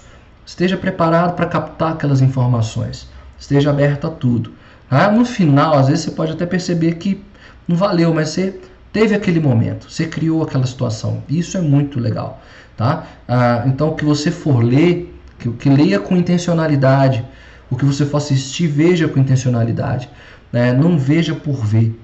[0.49, 3.07] esteja preparado para captar aquelas informações.
[3.38, 4.51] Esteja aberto a tudo.
[4.89, 5.07] Né?
[5.07, 7.23] No final, às vezes você pode até perceber que
[7.67, 8.59] não valeu, mas você
[8.91, 11.21] teve aquele momento, você criou aquela situação.
[11.29, 12.41] Isso é muito legal.
[12.75, 13.05] Tá?
[13.27, 17.23] Ah, então, o que você for ler, que, que leia com intencionalidade.
[17.69, 20.09] O que você for assistir, veja com intencionalidade.
[20.51, 20.73] Né?
[20.73, 21.97] Não veja por ver.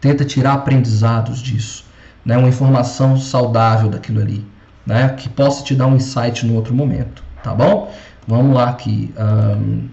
[0.00, 1.84] Tenta tirar aprendizados disso.
[2.24, 2.36] Né?
[2.36, 4.44] Uma informação saudável daquilo ali.
[4.84, 5.10] Né?
[5.10, 7.27] Que possa te dar um insight no outro momento.
[7.42, 7.92] Tá bom?
[8.26, 9.12] Vamos lá aqui.
[9.18, 9.88] Um,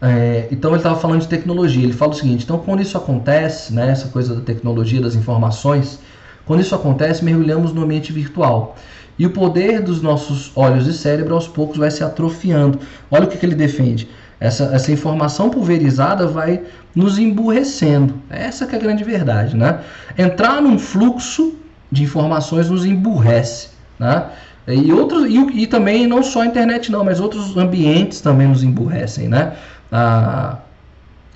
[0.00, 1.84] é, então ele estava falando de tecnologia.
[1.84, 5.98] Ele fala o seguinte: então quando isso acontece, né, essa coisa da tecnologia, das informações,
[6.44, 8.76] quando isso acontece, mergulhamos no ambiente virtual.
[9.18, 12.78] E o poder dos nossos olhos e cérebro aos poucos vai se atrofiando.
[13.10, 14.08] Olha o que, que ele defende.
[14.38, 16.62] Essa, essa informação pulverizada vai
[16.94, 18.14] nos emburrecendo.
[18.28, 19.56] Essa é a grande verdade.
[19.56, 19.80] Né?
[20.18, 21.54] Entrar num fluxo
[21.90, 23.70] de informações nos emburrece.
[23.98, 24.26] Né?
[24.68, 28.62] E, outros, e, e também não só a internet não, mas outros ambientes também nos
[28.62, 29.28] emburrecem.
[29.28, 29.52] Né?
[29.92, 30.58] Ah,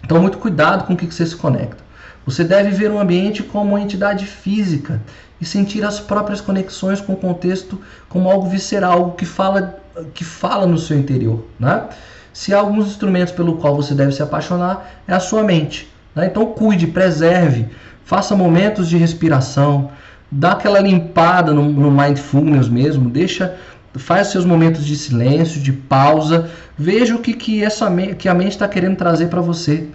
[0.02, 1.82] então muito cuidado com o que, que você se conecta.
[2.26, 5.00] Você deve ver o ambiente como uma entidade física
[5.40, 9.80] e sentir as próprias conexões com o contexto como algo visceral, algo que fala,
[10.12, 11.44] que fala no seu interior.
[11.58, 11.84] Né?
[12.32, 15.90] Se há alguns instrumentos pelo qual você deve se apaixonar, é a sua mente.
[16.14, 16.26] Né?
[16.26, 17.68] Então cuide, preserve,
[18.04, 19.90] faça momentos de respiração,
[20.30, 23.56] dá aquela limpada no, no mindfulness mesmo, deixa,
[23.94, 28.52] faz seus momentos de silêncio, de pausa, veja o que, que, essa, que a mente
[28.52, 29.88] está querendo trazer para você.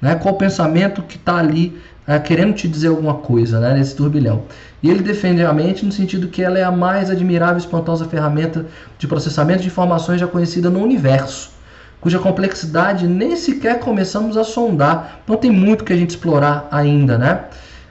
[0.00, 0.14] Né?
[0.14, 4.42] Qual o pensamento que está ali é, querendo te dizer alguma coisa né, nesse turbilhão.
[4.82, 8.06] E ele defende a mente no sentido que ela é a mais admirável e espantosa
[8.06, 8.66] ferramenta
[8.98, 11.52] de processamento de informações já conhecida no universo,
[12.00, 15.20] cuja complexidade nem sequer começamos a sondar.
[15.22, 17.44] Então tem muito que a gente explorar ainda, né?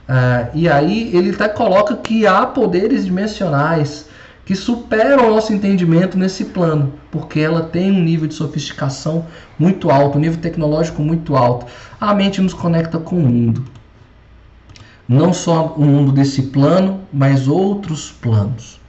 [0.08, 4.08] Uh, e aí ele até coloca que há poderes dimensionais
[4.44, 9.24] que superam o nosso entendimento nesse plano, porque ela tem um nível de sofisticação
[9.58, 11.66] muito alto, um nível tecnológico muito alto.
[12.00, 13.64] A mente nos conecta com o mundo
[15.08, 18.80] não só o mundo desse plano, mas outros planos.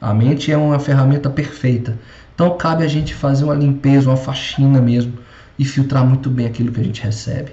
[0.00, 1.98] A mente é uma ferramenta perfeita.
[2.34, 5.12] Então cabe a gente fazer uma limpeza, uma faxina mesmo
[5.58, 7.52] e filtrar muito bem aquilo que a gente recebe.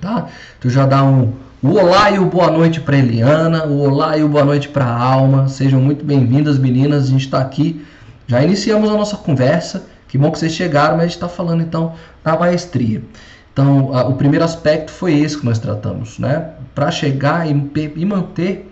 [0.00, 0.28] Tá?
[0.60, 4.24] Tu já dá um o olá e o boa noite para Eliana, o olá e
[4.24, 5.48] o boa noite para Alma.
[5.48, 7.04] Sejam muito bem-vindas, meninas.
[7.04, 7.86] A gente está aqui,
[8.26, 9.86] já iniciamos a nossa conversa.
[10.08, 11.94] Que bom que vocês chegaram, mas a gente está falando então
[12.24, 13.00] da maestria.
[13.52, 16.50] Então, a, o primeiro aspecto foi esse que nós tratamos, né?
[16.74, 17.52] Para chegar e,
[17.94, 18.68] e manter,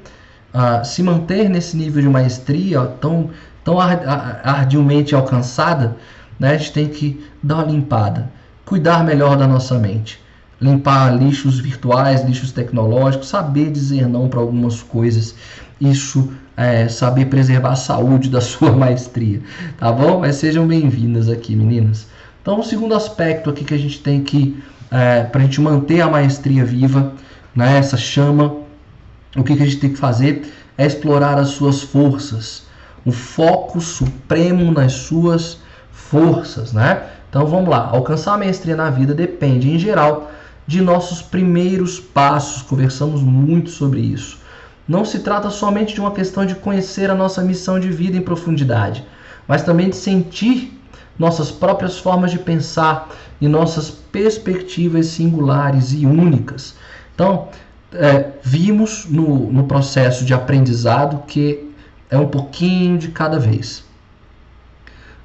[0.85, 3.31] se manter nesse nível de maestria tão,
[3.63, 5.97] tão arduamente alcançada,
[6.41, 6.55] né?
[6.55, 8.29] A gente tem que dar uma limpada,
[8.65, 10.21] cuidar melhor da nossa mente,
[10.61, 15.35] limpar lixos virtuais, lixos tecnológicos, saber dizer não para algumas coisas.
[15.81, 19.41] Isso é saber preservar a saúde da sua maestria,
[19.79, 20.21] tá bom?
[20.21, 22.07] Mas sejam bem-vindas aqui, meninas.
[22.43, 26.01] Então, o segundo aspecto aqui que a gente tem que, é, para a gente manter
[26.01, 27.13] a maestria viva,
[27.55, 28.57] né, essa chama,
[29.37, 32.65] o que, que a gente tem que fazer é explorar as suas forças,
[33.05, 35.59] o foco supremo nas suas
[35.93, 37.03] forças, né?
[37.29, 40.31] Então vamos lá, alcançar a maestria na vida depende, em geral,
[40.71, 42.63] de nossos primeiros passos.
[42.63, 44.39] Conversamos muito sobre isso.
[44.87, 48.23] Não se trata somente de uma questão de conhecer a nossa missão de vida em
[48.23, 49.05] profundidade,
[49.49, 50.81] mas também de sentir
[51.19, 56.77] nossas próprias formas de pensar e nossas perspectivas singulares e únicas.
[57.17, 57.49] Então,
[57.93, 61.69] é, vimos no, no processo de aprendizado que
[62.09, 63.83] é um pouquinho de cada vez.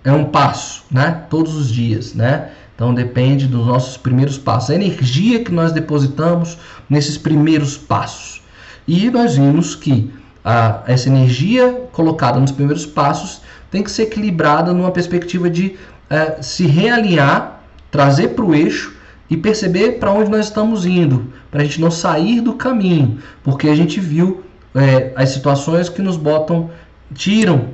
[0.04, 1.26] É um passo, né?
[1.30, 2.50] Todos os dias, né?
[2.76, 6.58] Então depende dos nossos primeiros passos, a energia que nós depositamos
[6.90, 8.44] nesses primeiros passos.
[8.88, 14.74] E nós vimos que a, essa energia colocada nos primeiros passos tem que ser equilibrada
[14.74, 15.76] numa perspectiva de
[16.10, 18.94] é, se realinhar, trazer para o eixo
[19.30, 23.68] e perceber para onde nós estamos indo, para a gente não sair do caminho, porque
[23.68, 24.44] a gente viu
[24.76, 26.70] é, as situações que nos botam,
[27.14, 27.70] tiram,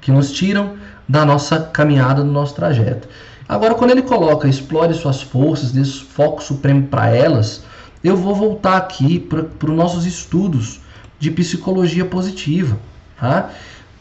[0.00, 0.74] que nos tiram
[1.08, 3.08] da nossa caminhada, do nosso trajeto.
[3.54, 7.62] Agora, quando ele coloca explore suas forças, dê foco supremo para elas,
[8.02, 10.80] eu vou voltar aqui para os nossos estudos
[11.18, 12.78] de psicologia positiva.
[13.18, 13.50] Tá?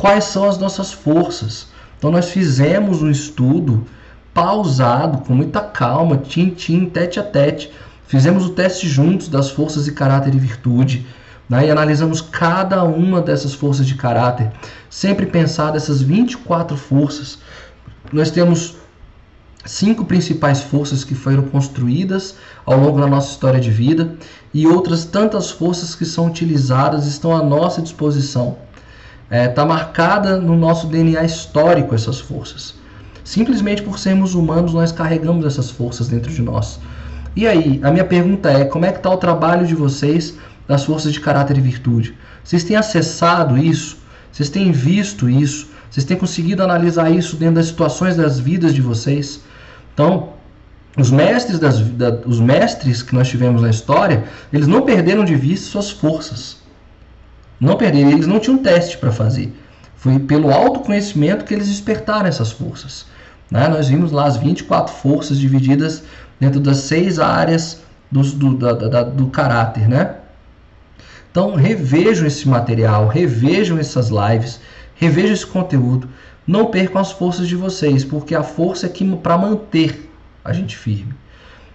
[0.01, 1.67] quais são as nossas forças.
[1.95, 3.85] Então nós fizemos um estudo
[4.33, 7.71] pausado, com muita calma, tim-tim, tete a tete.
[8.07, 11.05] Fizemos o teste juntos das forças de caráter e virtude.
[11.47, 11.67] Né?
[11.67, 14.51] E analisamos cada uma dessas forças de caráter.
[14.89, 17.37] Sempre pensar essas 24 forças.
[18.11, 18.77] Nós temos
[19.65, 24.15] cinco principais forças que foram construídas ao longo da nossa história de vida
[24.53, 28.57] e outras tantas forças que são utilizadas estão à nossa disposição
[29.31, 32.75] está é, tá marcada no nosso DNA histórico essas forças.
[33.23, 36.79] Simplesmente por sermos humanos, nós carregamos essas forças dentro de nós.
[37.33, 40.83] E aí, a minha pergunta é: como é que está o trabalho de vocês das
[40.83, 42.13] forças de caráter e virtude?
[42.43, 43.99] Vocês têm acessado isso?
[44.29, 45.69] Vocês têm visto isso?
[45.89, 49.41] Vocês têm conseguido analisar isso dentro das situações das vidas de vocês?
[49.93, 50.29] Então,
[50.97, 55.35] os mestres, das, da, os mestres que nós tivemos na história, eles não perderam de
[55.35, 56.57] vista suas forças.
[57.59, 59.53] Não perderam, eles não tinham teste para fazer.
[59.95, 63.05] Foi pelo autoconhecimento que eles despertaram essas forças.
[63.49, 63.67] Né?
[63.67, 66.03] Nós vimos lá as 24 forças divididas
[66.39, 69.87] dentro das seis áreas do, do, da, da, do caráter.
[69.87, 70.15] Né?
[71.29, 74.59] Então revejam esse material, revejam essas lives,
[74.95, 76.09] revejam esse conteúdo.
[76.45, 80.09] Não percam as forças de vocês, porque a força é que para manter
[80.43, 81.13] a gente firme.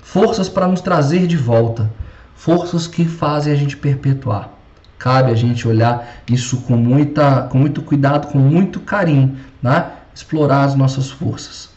[0.00, 1.90] Forças para nos trazer de volta.
[2.34, 4.50] Forças que fazem a gente perpetuar.
[4.98, 9.90] Cabe a gente olhar isso com, muita, com muito cuidado, com muito carinho, né?
[10.14, 11.68] explorar as nossas forças,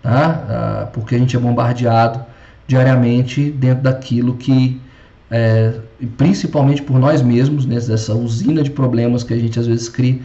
[0.00, 0.44] tá?
[0.48, 2.24] Ah, porque a gente é bombardeado
[2.68, 4.80] diariamente dentro daquilo que,
[5.28, 5.74] é,
[6.16, 8.20] principalmente por nós mesmos, nessa né?
[8.20, 10.20] usina de problemas que a gente às vezes cria,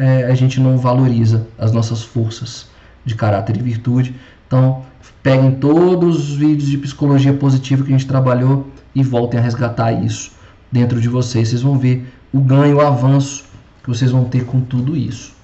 [0.00, 2.68] é, a gente não valoriza as nossas forças
[3.04, 4.14] de caráter e virtude.
[4.46, 4.82] Então,
[5.22, 9.92] Peguem todos os vídeos de psicologia positiva que a gente trabalhou e voltem a resgatar
[9.92, 10.32] isso
[10.72, 11.48] dentro de vocês.
[11.48, 13.44] Vocês vão ver o ganho, o avanço
[13.82, 15.34] que vocês vão ter com tudo isso.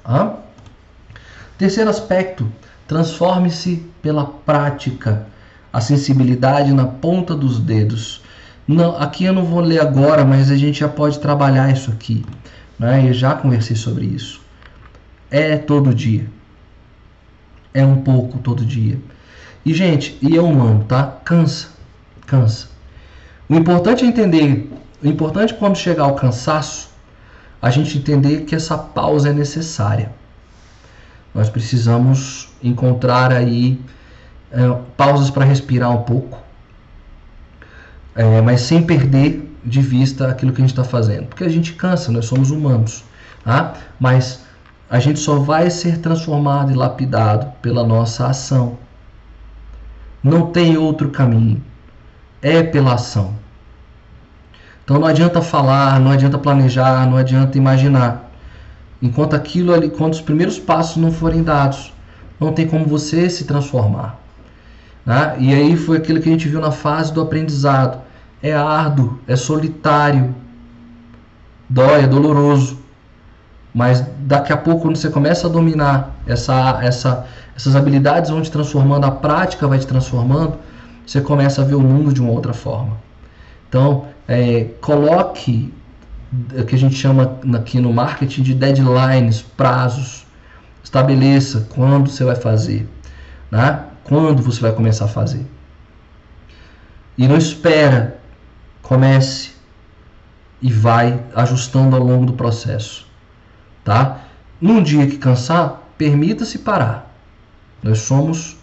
[1.58, 2.50] Terceiro aspecto,
[2.88, 5.26] transforme-se pela prática.
[5.70, 8.22] A sensibilidade na ponta dos dedos.
[8.66, 12.24] Não, aqui eu não vou ler agora, mas a gente já pode trabalhar isso aqui.
[12.78, 13.06] Né?
[13.06, 14.40] Eu já conversei sobre isso.
[15.30, 16.28] É todo dia.
[17.74, 18.98] É um pouco todo dia.
[19.64, 21.18] E, gente, e é humano, tá?
[21.24, 21.68] Cansa.
[22.26, 22.68] Cansa.
[23.48, 26.90] O importante é entender, o importante quando chegar ao cansaço,
[27.60, 30.12] a gente entender que essa pausa é necessária.
[31.34, 33.80] Nós precisamos encontrar aí
[34.50, 34.58] é,
[34.96, 36.38] pausas para respirar um pouco,
[38.14, 41.74] é, mas sem perder de vista aquilo que a gente está fazendo, porque a gente
[41.74, 43.04] cansa, nós somos humanos,
[43.44, 43.74] tá?
[43.98, 44.45] Mas
[44.88, 48.78] a gente só vai ser transformado e lapidado pela nossa ação.
[50.22, 51.62] Não tem outro caminho.
[52.40, 53.34] É pela ação.
[54.84, 58.30] Então não adianta falar, não adianta planejar, não adianta imaginar.
[59.02, 61.92] Enquanto aquilo ali, quando os primeiros passos não forem dados,
[62.38, 64.18] não tem como você se transformar.
[65.04, 65.36] Né?
[65.40, 68.00] E aí foi aquilo que a gente viu na fase do aprendizado.
[68.40, 70.34] É árduo, é solitário,
[71.68, 72.85] dói, é doloroso.
[73.76, 78.50] Mas daqui a pouco, quando você começa a dominar essa, essa, essas habilidades, vão te
[78.50, 80.56] transformando, a prática vai te transformando,
[81.06, 82.96] você começa a ver o mundo de uma outra forma.
[83.68, 85.74] Então, é, coloque
[86.58, 90.24] o que a gente chama aqui no marketing de deadlines, prazos.
[90.82, 92.88] Estabeleça quando você vai fazer,
[93.50, 93.80] né?
[94.04, 95.46] quando você vai começar a fazer.
[97.18, 98.16] E não espera,
[98.80, 99.50] comece
[100.62, 103.05] e vai ajustando ao longo do processo
[103.86, 104.22] tá?
[104.60, 107.14] Num dia que cansar, permita-se parar.
[107.82, 108.56] Nós somos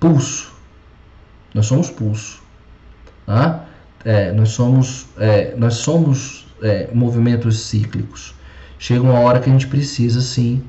[0.00, 0.52] pulso.
[1.54, 2.42] Nós somos pulso.
[3.26, 3.66] Tá?
[4.04, 8.34] É, nós somos, é, nós somos é, movimentos cíclicos.
[8.78, 10.62] Chega uma hora que a gente precisa, sim,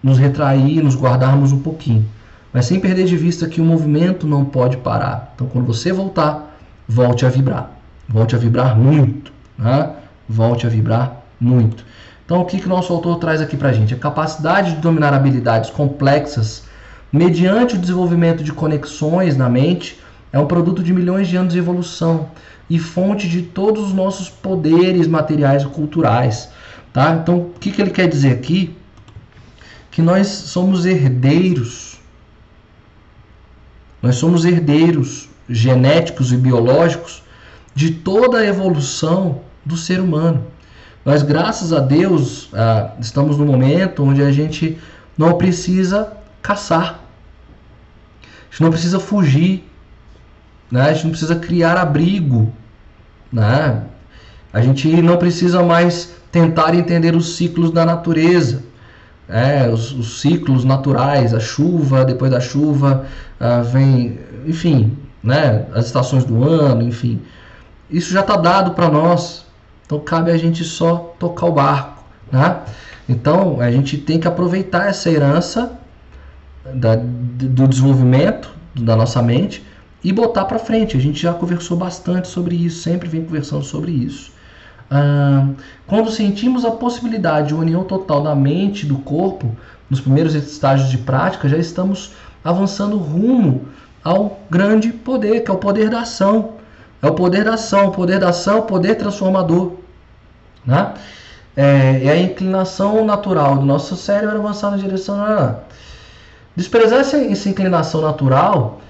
[0.00, 2.08] nos retrair, nos guardarmos um pouquinho.
[2.52, 5.32] Mas sem perder de vista que o movimento não pode parar.
[5.34, 7.72] Então, quando você voltar, volte a vibrar.
[8.08, 9.32] Volte a vibrar muito.
[9.58, 9.96] Né?
[10.28, 11.84] Volte a vibrar muito.
[12.28, 13.94] Então, o que, que nosso autor traz aqui para a gente?
[13.94, 16.64] A capacidade de dominar habilidades complexas
[17.10, 19.98] mediante o desenvolvimento de conexões na mente
[20.30, 22.28] é um produto de milhões de anos de evolução
[22.68, 26.50] e fonte de todos os nossos poderes materiais e culturais.
[26.92, 27.14] Tá?
[27.14, 28.76] Então, o que, que ele quer dizer aqui?
[29.90, 31.98] Que nós somos herdeiros.
[34.02, 37.22] Nós somos herdeiros genéticos e biológicos
[37.74, 40.44] de toda a evolução do ser humano.
[41.08, 44.76] Nós, graças a Deus, ah, estamos no momento onde a gente
[45.16, 47.00] não precisa caçar,
[48.20, 49.66] a gente não precisa fugir,
[50.70, 50.82] né?
[50.82, 52.52] a gente não precisa criar abrigo,
[53.32, 53.84] né?
[54.52, 58.64] a gente não precisa mais tentar entender os ciclos da natureza.
[59.26, 63.06] É, os, os, ciclos naturais, a chuva, depois da chuva
[63.40, 67.22] ah, vem, enfim, né, as estações do ano, enfim,
[67.90, 69.47] isso já está dado para nós.
[69.88, 72.60] Então cabe a gente só tocar o barco, né?
[73.08, 75.80] Então a gente tem que aproveitar essa herança
[76.74, 79.64] da, do desenvolvimento da nossa mente
[80.04, 80.94] e botar para frente.
[80.94, 84.30] A gente já conversou bastante sobre isso, sempre vem conversando sobre isso.
[84.90, 85.48] Ah,
[85.86, 89.56] quando sentimos a possibilidade de união total da mente e do corpo,
[89.88, 92.12] nos primeiros estágios de prática, já estamos
[92.44, 93.62] avançando rumo
[94.04, 96.57] ao grande poder, que é o poder da ação.
[97.00, 99.72] É o poder da ação, o poder da ação, o poder transformador.
[100.66, 100.94] Né?
[101.56, 105.16] É, é a inclinação natural do nosso cérebro avançar na direção.
[106.56, 108.80] Desprezar essa, essa inclinação natural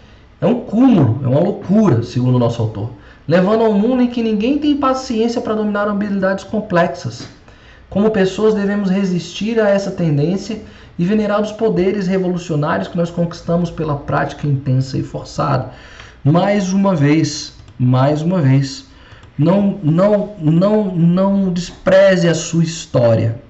[0.41, 2.91] é um cúmulo, é uma loucura, segundo o nosso autor,
[3.27, 7.29] levando a um mundo em que ninguém tem paciência para dominar habilidades complexas.
[7.91, 10.61] Como pessoas, devemos resistir a essa tendência
[10.99, 15.71] e venerar os poderes revolucionários que nós conquistamos pela prática intensa e forçada.
[16.25, 18.87] Mais uma vez, mais uma vez,
[19.39, 23.41] não, não, não, não despreze a sua história.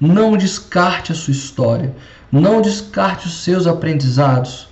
[0.00, 1.94] Não descarte a sua história.
[2.32, 4.68] Não descarte os seus aprendizados.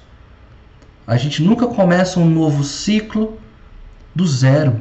[1.06, 3.38] A gente nunca começa um novo ciclo
[4.14, 4.80] do zero.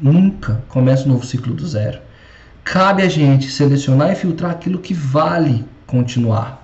[0.00, 1.98] Nunca começa um novo ciclo do zero.
[2.62, 6.59] Cabe a gente selecionar e filtrar aquilo que vale continuar.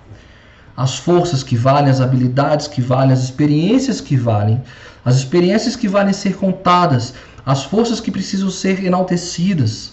[0.77, 4.63] As forças que valem, as habilidades que valem, as experiências que valem,
[5.05, 7.15] as experiências que valem ser contadas,
[7.45, 9.93] as forças que precisam ser enaltecidas,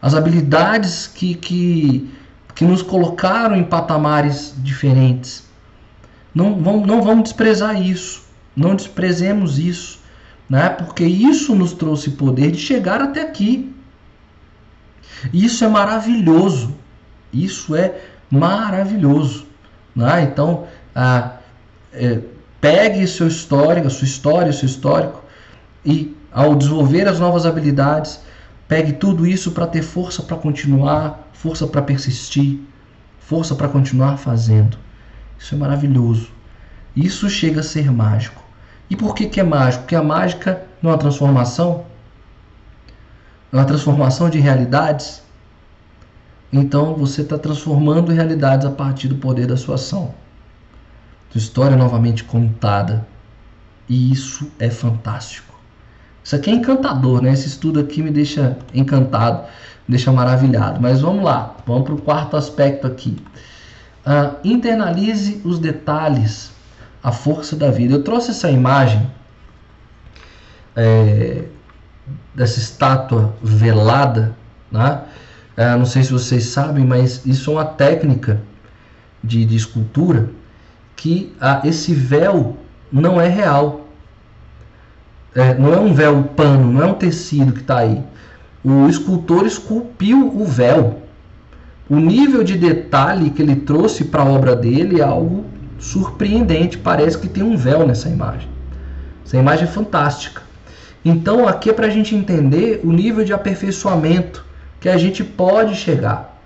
[0.00, 2.10] as habilidades que, que,
[2.54, 5.44] que nos colocaram em patamares diferentes.
[6.34, 8.22] Não, vamos, não vamos desprezar isso.
[8.56, 9.98] Não desprezemos isso.
[10.48, 10.68] Né?
[10.68, 13.74] Porque isso nos trouxe poder de chegar até aqui.
[15.32, 16.74] Isso é maravilhoso.
[17.32, 18.00] Isso é
[18.30, 19.46] maravilhoso.
[19.94, 20.22] Né?
[20.22, 21.32] Então, ah,
[21.92, 22.20] é,
[22.60, 25.22] pegue seu histórico, a sua história, seu histórico,
[25.84, 28.20] e ao desenvolver as novas habilidades,
[28.68, 32.60] pegue tudo isso para ter força para continuar, força para persistir,
[33.18, 34.76] força para continuar fazendo.
[35.38, 36.28] Isso é maravilhoso.
[36.94, 38.42] Isso chega a ser mágico.
[38.88, 39.84] E por que, que é mágico?
[39.84, 41.84] Porque a mágica não é uma transformação,
[43.52, 45.22] é uma transformação de realidades.
[46.52, 50.14] Então você está transformando realidades a partir do poder da sua ação.
[51.30, 53.06] Sua história é novamente contada.
[53.88, 55.54] E isso é fantástico.
[56.22, 57.32] Isso aqui é encantador, né?
[57.32, 59.42] Esse estudo aqui me deixa encantado,
[59.88, 60.80] me deixa maravilhado.
[60.80, 63.16] Mas vamos lá, vamos para o quarto aspecto aqui.
[64.06, 66.52] Uh, internalize os detalhes,
[67.02, 67.94] a força da vida.
[67.94, 69.10] Eu trouxe essa imagem
[70.76, 71.44] é,
[72.34, 74.34] dessa estátua velada,
[74.70, 75.02] né?
[75.56, 78.40] Uh, não sei se vocês sabem, mas isso é uma técnica
[79.22, 80.30] de, de escultura
[80.96, 82.56] que uh, esse véu
[82.90, 83.88] não é real.
[85.34, 88.02] É, não é um véu pano, não é um tecido que está aí.
[88.64, 91.00] O escultor esculpiu o véu
[91.90, 95.44] o nível de detalhe que ele trouxe para a obra dele é algo
[95.76, 96.78] surpreendente.
[96.78, 98.48] Parece que tem um véu nessa imagem.
[99.26, 100.42] Essa imagem é fantástica.
[101.04, 104.46] Então, aqui é para a gente entender o nível de aperfeiçoamento
[104.80, 106.40] que a gente pode chegar.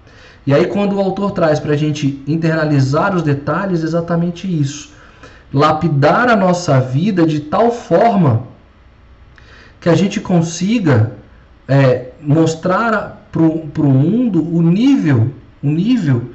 [0.47, 4.93] E aí, quando o autor traz para a gente internalizar os detalhes, é exatamente isso.
[5.53, 8.43] Lapidar a nossa vida de tal forma
[9.81, 11.13] que a gente consiga
[11.69, 15.31] é, mostrar para o mundo o nível,
[15.63, 16.31] o nível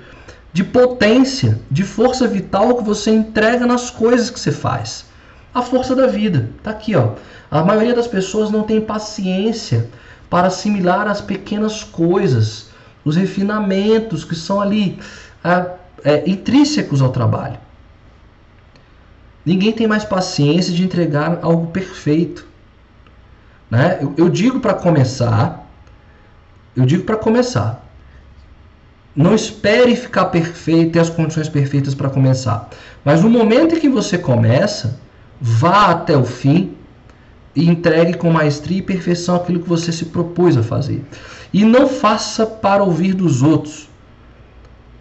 [0.52, 5.06] de potência, de força vital que você entrega nas coisas que você faz.
[5.54, 6.50] A força da vida.
[6.64, 7.14] Tá aqui, ó.
[7.50, 9.90] A maioria das pessoas não tem paciência
[10.30, 12.70] para assimilar as pequenas coisas,
[13.04, 15.00] os refinamentos que são ali
[15.44, 15.72] é,
[16.04, 17.58] é, intrínsecos ao trabalho.
[19.46, 22.46] Ninguém tem mais paciência de entregar algo perfeito.
[23.70, 24.00] Né?
[24.02, 25.66] Eu, eu digo para começar
[26.80, 27.86] eu digo para começar.
[29.16, 32.70] Não espere ficar perfeito, ter as condições perfeitas para começar.
[33.04, 35.00] Mas no momento em que você começa,
[35.42, 36.76] vá até o fim
[37.60, 41.04] e entregue com maestria e perfeição aquilo que você se propôs a fazer.
[41.52, 43.90] E não faça para ouvir dos outros.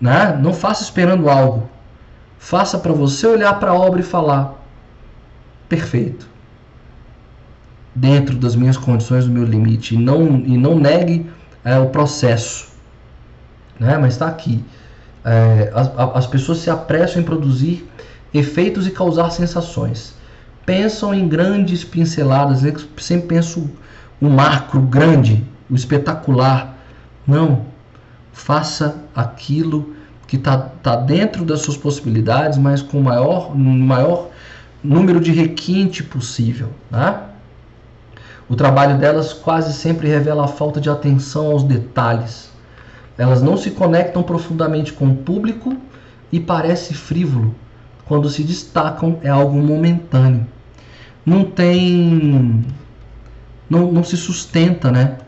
[0.00, 0.36] Né?
[0.42, 1.68] Não faça esperando algo.
[2.38, 4.54] Faça para você olhar para a obra e falar:
[5.68, 6.28] perfeito.
[7.94, 9.94] Dentro das minhas condições, do meu limite.
[9.94, 11.30] E não, e não negue
[11.64, 12.72] é, o processo,
[13.78, 13.98] né?
[13.98, 14.64] mas está aqui.
[15.24, 17.88] É, as, as pessoas se apressam em produzir
[18.32, 20.17] efeitos e causar sensações.
[20.68, 23.70] Pensam em grandes pinceladas, eu sempre penso
[24.20, 26.76] o macro, grande, o espetacular.
[27.26, 27.62] Não.
[28.34, 29.94] Faça aquilo
[30.26, 34.28] que está tá dentro das suas possibilidades, mas com o maior, maior
[34.84, 36.68] número de requinte possível.
[36.90, 37.18] Né?
[38.46, 42.50] O trabalho delas quase sempre revela a falta de atenção aos detalhes.
[43.16, 45.74] Elas não se conectam profundamente com o público
[46.30, 47.54] e parece frívolo.
[48.04, 50.46] Quando se destacam é algo momentâneo.
[51.28, 52.64] Não tem.
[53.68, 55.18] Não, não se sustenta, né?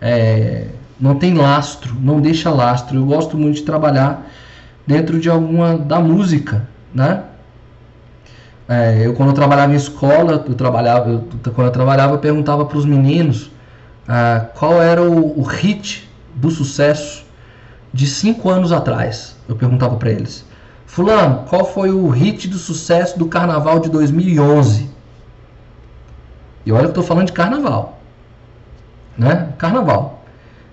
[0.00, 0.68] É,
[1.00, 2.96] não tem lastro, não deixa lastro.
[2.96, 4.30] Eu gosto muito de trabalhar
[4.86, 7.24] dentro de alguma da música, né?
[8.68, 12.64] É, eu quando eu trabalhava em escola, eu trabalhava, eu, quando eu trabalhava, eu perguntava
[12.64, 13.50] para os meninos
[14.06, 17.24] ah, qual era o, o, hit do sucesso
[17.92, 19.36] de cinco anos atrás.
[19.48, 20.44] Eu perguntava para eles,
[20.86, 24.99] fulano, qual foi o hit do sucesso do Carnaval de 2011?
[26.64, 27.98] E olha que eu estou falando de Carnaval,
[29.16, 29.52] né?
[29.58, 30.22] Carnaval,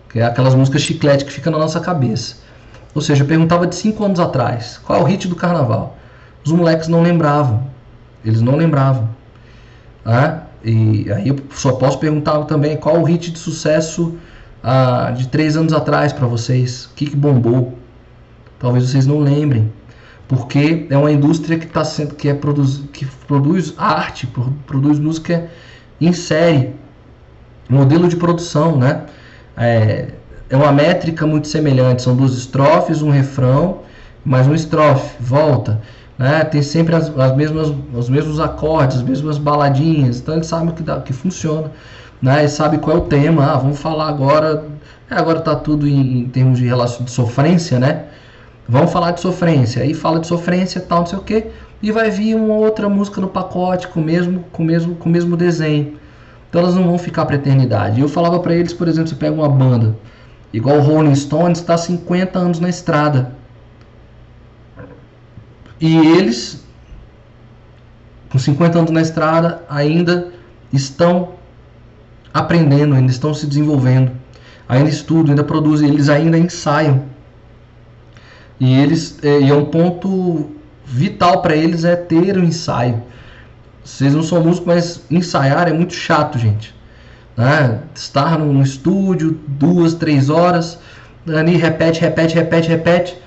[0.10, 2.36] que é aquelas músicas chiclete que ficam na nossa cabeça.
[2.94, 5.98] Ou seja, eu perguntava de cinco anos atrás, qual é o hit do Carnaval?
[6.44, 7.68] Os moleques não lembravam.
[8.24, 9.10] Eles não lembravam.
[10.06, 14.18] Ah, e aí eu só posso perguntar também qual o hit de sucesso
[14.64, 16.86] ah, de três anos atrás para vocês.
[16.86, 17.78] O que, que bombou?
[18.60, 19.72] Talvez vocês não lembrem.
[20.28, 24.28] Porque é uma indústria que, tá sendo, que, é produz, que produz arte,
[24.66, 25.50] produz música
[26.00, 26.76] em série.
[27.70, 29.04] Modelo de produção, né?
[29.56, 30.08] É,
[30.50, 32.02] é uma métrica muito semelhante.
[32.02, 33.80] São duas estrofes, um refrão,
[34.24, 35.82] mais uma estrofe, volta
[36.18, 36.44] né?
[36.46, 40.84] Tem sempre as, as, mesmas, os mesmos acordes, as mesmas baladinhas, então ele sabe que,
[40.84, 41.72] dá, que funciona,
[42.22, 42.40] né?
[42.40, 44.66] Ele sabe qual é o tema, ah, vamos falar agora,
[45.10, 48.06] é, agora está tudo em, em, termos de relação de sofrência, né?
[48.70, 51.48] Vamos falar de sofrência, aí fala de sofrência tal, não sei o que,
[51.82, 55.08] e vai vir uma outra música no pacote com o mesmo, com o mesmo, com
[55.08, 55.98] o mesmo desenho.
[56.50, 58.02] Então elas não vão ficar para eternidade.
[58.02, 59.96] Eu falava para eles, por exemplo, você pega uma banda
[60.52, 63.36] igual o Rolling Stones, está 50 anos na estrada.
[65.80, 66.66] E eles,
[68.30, 70.32] com 50 anos na estrada, ainda
[70.74, 71.34] estão
[72.34, 74.12] aprendendo, ainda estão se desenvolvendo,
[74.68, 77.04] ainda estudam, ainda produzem, eles ainda ensaiam.
[78.60, 80.50] E eles é, e é um ponto
[80.86, 83.04] vital para eles é ter o um ensaio.
[83.84, 86.76] Vocês não são músicos, mas ensaiar é muito chato, gente.
[87.36, 87.82] Né?
[87.94, 90.80] Estar no estúdio duas, três horas,
[91.28, 93.18] ali repete, repete, repete, repete.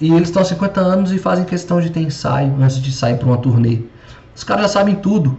[0.00, 3.16] E eles estão há 50 anos e fazem questão de ter ensaio antes de sair
[3.16, 3.80] para uma turnê.
[4.34, 5.30] Os caras já sabem tudo.
[5.30, 5.38] O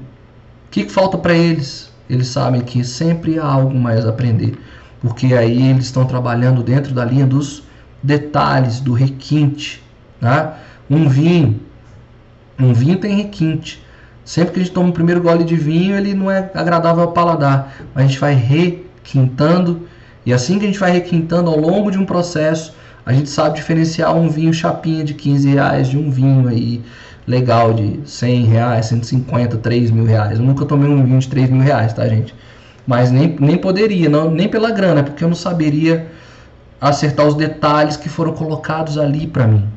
[0.71, 1.91] que, que falta para eles?
[2.09, 4.57] Eles sabem que sempre há algo mais a aprender.
[5.01, 7.63] Porque aí eles estão trabalhando dentro da linha dos
[8.07, 9.83] detalhes, do requinte.
[10.21, 10.53] Né?
[10.89, 11.59] Um vinho.
[12.57, 13.83] Um vinho tem requinte.
[14.23, 17.11] Sempre que a gente toma o primeiro gole de vinho, ele não é agradável ao
[17.11, 17.75] paladar.
[17.93, 19.87] Mas a gente vai requintando.
[20.25, 22.73] E assim que a gente vai requintando ao longo de um processo,
[23.05, 26.81] a gente sabe diferenciar um vinho chapinha de 15 reais de um vinho aí
[27.25, 30.39] legal de 100 reais, 150, 3 mil reais.
[30.39, 32.33] Eu nunca tomei um vinho de 3 mil reais, tá, gente?
[32.85, 36.07] Mas nem, nem poderia, não, nem pela grana, porque eu não saberia
[36.79, 39.67] acertar os detalhes que foram colocados ali para mim.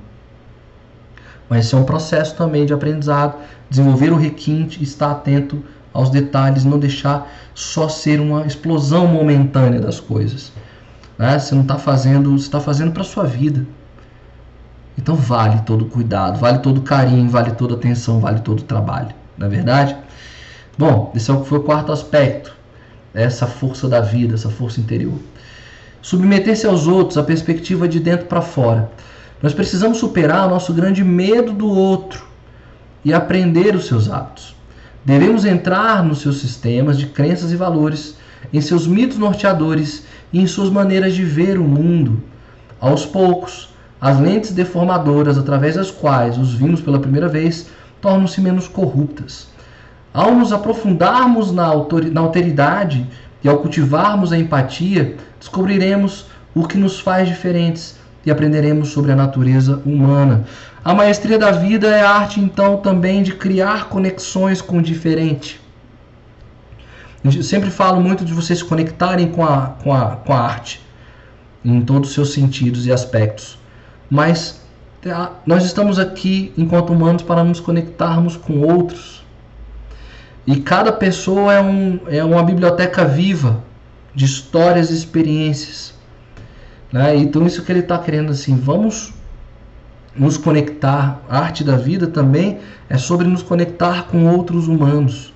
[1.49, 3.37] Mas isso é um processo também de aprendizado,
[3.69, 9.99] desenvolver o requinte, estar atento aos detalhes, não deixar só ser uma explosão momentânea das
[9.99, 10.53] coisas.
[11.19, 11.39] Né?
[11.39, 13.67] Você não está fazendo, você está fazendo para sua vida.
[14.97, 19.51] Então vale todo cuidado, vale todo carinho, vale toda atenção, vale todo trabalho, não é
[19.51, 19.97] verdade?
[20.77, 22.55] Bom, esse é foi o quarto aspecto,
[23.15, 25.19] essa força da vida, essa força interior.
[26.03, 28.91] Submeter-se aos outros, a perspectiva de dentro para fora.
[29.43, 32.25] Nós precisamos superar o nosso grande medo do outro
[33.05, 34.55] e aprender os seus atos.
[35.05, 38.17] Devemos entrar nos seus sistemas de crenças e valores,
[38.53, 42.23] em seus mitos norteadores e em suas maneiras de ver o mundo.
[42.81, 43.71] Aos poucos,
[44.01, 47.69] as lentes deformadoras através das quais os vimos pela primeira vez
[48.01, 49.49] tornam-se menos corruptas.
[50.13, 51.69] Ao nos aprofundarmos na,
[52.13, 53.07] na alteridade
[53.43, 59.16] e ao cultivarmos a empatia, descobriremos o que nos faz diferentes e aprenderemos sobre a
[59.16, 60.45] natureza humana.
[60.84, 65.61] A maestria da vida é a arte, então, também de criar conexões com o diferente.
[67.24, 70.80] Eu sempre falo muito de vocês se conectarem com a, com a, com a arte,
[71.64, 73.61] em todos os seus sentidos e aspectos
[74.11, 74.61] mas
[75.01, 79.20] tá, nós estamos aqui enquanto humanos para nos conectarmos com outros.
[80.47, 83.62] E cada pessoa é, um, é uma biblioteca viva
[84.14, 85.95] de histórias e experiências.
[86.93, 87.16] Né?
[87.16, 89.12] Então isso que ele está querendo assim, vamos
[90.16, 91.20] nos conectar.
[91.28, 95.32] A arte da vida também é sobre nos conectar com outros humanos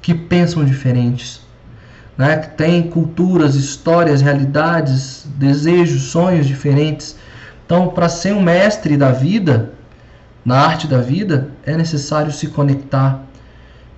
[0.00, 1.40] que pensam diferentes,
[2.16, 2.36] né?
[2.36, 7.16] que têm culturas, histórias, realidades, desejos, sonhos diferentes
[7.64, 9.72] então, para ser um mestre da vida,
[10.44, 13.23] na arte da vida, é necessário se conectar,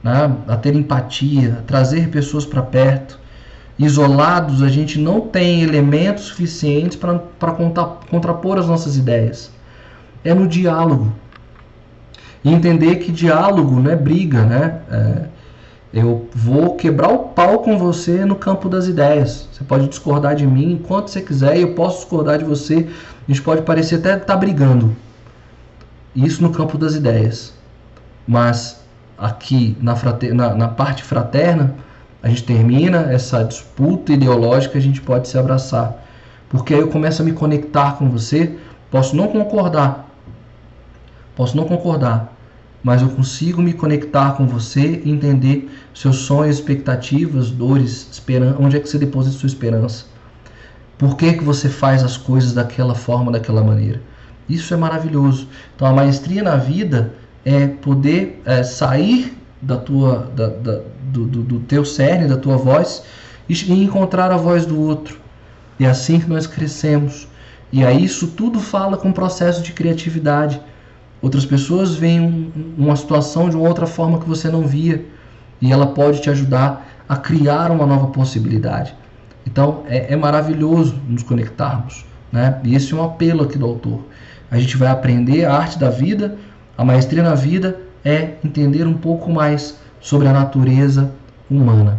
[0.07, 0.37] né?
[0.47, 3.19] a ter empatia, a trazer pessoas para perto.
[3.77, 7.53] Isolados, a gente não tem elementos suficientes para
[8.09, 9.51] contrapor as nossas ideias.
[10.25, 11.13] É no diálogo.
[12.45, 14.81] E entender que diálogo não é briga, né?
[14.91, 15.27] É,
[15.93, 19.49] eu vou quebrar o pau com você no campo das ideias.
[19.53, 22.89] Você pode discordar de mim enquanto você quiser, eu posso discordar de você.
[23.29, 24.95] A gente pode parecer até estar tá brigando.
[26.15, 27.53] Isso no campo das ideias.
[28.27, 28.86] Mas
[29.19, 31.75] aqui na, frater, na, na parte fraterna,
[32.23, 36.05] a gente termina essa disputa ideológica, a gente pode se abraçar.
[36.49, 38.57] Porque aí eu começo a me conectar com você.
[38.91, 40.09] Posso não concordar.
[41.35, 42.37] Posso não concordar
[42.87, 48.77] mas eu consigo me conectar com você e entender seus sonhos, expectativas, dores, esperança, onde
[48.77, 50.05] é que você deposita sua esperança.
[50.97, 54.01] Por que, que você faz as coisas daquela forma, daquela maneira?
[54.49, 55.49] Isso é maravilhoso.
[55.75, 57.12] Então a maestria na vida
[57.47, 62.59] é poder é, sair da tua, da, da, do, do, do teu cerne, da tua
[62.59, 63.05] voz
[63.49, 65.18] e encontrar a voz do outro.
[65.80, 67.26] É assim que nós crescemos.
[67.72, 70.61] E aí isso tudo fala com o processo de criatividade
[71.22, 75.05] Outras pessoas veem uma situação de uma outra forma que você não via
[75.61, 78.94] e ela pode te ajudar a criar uma nova possibilidade.
[79.47, 82.05] Então é, é maravilhoso nos conectarmos.
[82.30, 82.61] Né?
[82.64, 84.05] E esse é um apelo aqui do autor.
[84.51, 86.36] A gente vai aprender a arte da vida,
[86.77, 91.11] a maestria na vida é entender um pouco mais sobre a natureza
[91.51, 91.99] humana.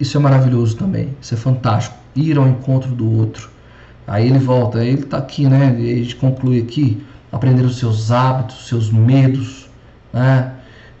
[0.00, 1.96] Isso é maravilhoso também, isso é fantástico.
[2.14, 3.50] Ir ao encontro do outro,
[4.06, 5.68] Aí ele volta, ele está aqui, né?
[5.68, 7.02] A gente conclui aqui.
[7.30, 9.70] aprender os seus hábitos, seus medos,
[10.12, 10.52] né?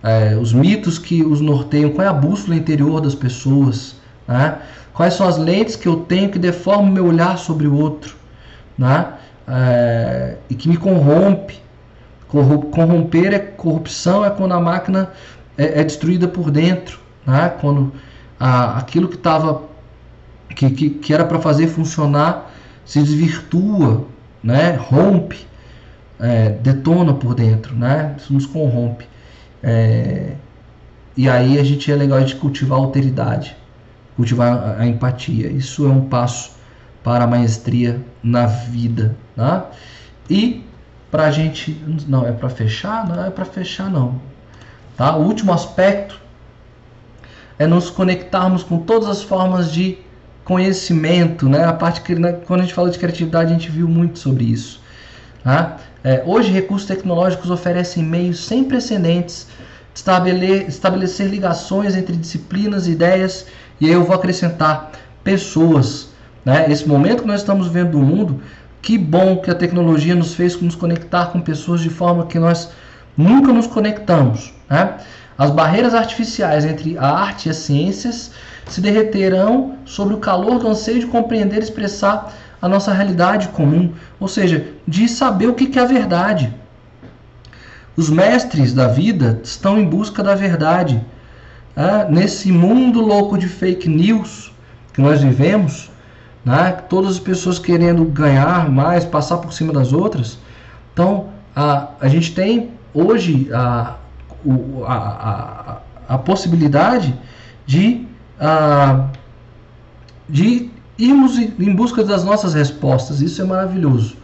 [0.02, 4.56] é, os mitos que os norteiam, qual é a bússola interior das pessoas, né?
[4.94, 8.16] quais são as lentes que eu tenho que deformam meu olhar sobre o outro,
[8.78, 9.12] né?
[9.48, 11.60] É, e que me corrompe.
[12.28, 15.10] Corromper é corrupção, é quando a máquina
[15.56, 17.52] é, é destruída por dentro, né?
[17.60, 17.92] quando
[18.40, 19.62] a, aquilo que estava
[20.48, 22.50] que, que, que, era para fazer funcionar
[22.86, 24.06] se desvirtua,
[24.42, 24.76] né?
[24.76, 25.46] rompe,
[26.18, 28.14] é, detona por dentro, né?
[28.16, 29.06] isso nos corrompe.
[29.62, 30.32] É,
[31.16, 33.54] e aí a gente é legal de cultivar a alteridade,
[34.16, 35.48] cultivar a, a, empatia.
[35.48, 36.52] Isso é um passo
[37.02, 39.64] para a maestria na vida, né?
[40.30, 40.64] E
[41.10, 41.72] para a gente,
[42.08, 44.20] não é para fechar, não é para fechar não,
[44.96, 45.16] tá?
[45.16, 46.20] O último aspecto
[47.58, 49.98] é nos conectarmos com todas as formas de
[50.44, 51.64] conhecimento, né?
[51.64, 54.44] A parte que né, quando a gente fala de criatividade a gente viu muito sobre
[54.44, 54.80] isso,
[55.44, 55.78] tá?
[56.04, 59.46] É, hoje, recursos tecnológicos oferecem meios sem precedentes
[59.92, 63.46] de estabelecer, estabelecer ligações entre disciplinas, ideias,
[63.80, 64.90] e aí eu vou acrescentar
[65.22, 66.11] pessoas.
[66.44, 66.66] Né?
[66.86, 68.40] Momento que nós estamos vendo do mundo,
[68.80, 72.70] que bom que a tecnologia nos fez nos conectar com pessoas de forma que nós
[73.16, 74.52] nunca nos conectamos.
[74.68, 74.98] Né?
[75.38, 78.32] As barreiras artificiais entre a arte e as ciências
[78.66, 83.92] se derreterão sobre o calor do anseio de compreender e expressar a nossa realidade comum,
[84.20, 86.54] ou seja, de saber o que é a verdade.
[87.96, 91.04] Os mestres da vida estão em busca da verdade.
[91.76, 94.52] Ah, nesse mundo louco de fake news
[94.92, 95.90] que nós vivemos,
[96.44, 100.38] né, todas as pessoas querendo ganhar mais, passar por cima das outras.
[100.92, 103.96] Então, a, a gente tem hoje a,
[104.86, 104.94] a,
[106.08, 107.18] a, a possibilidade
[107.66, 108.06] de,
[108.40, 109.06] a,
[110.28, 113.20] de irmos em busca das nossas respostas.
[113.20, 114.16] Isso é maravilhoso.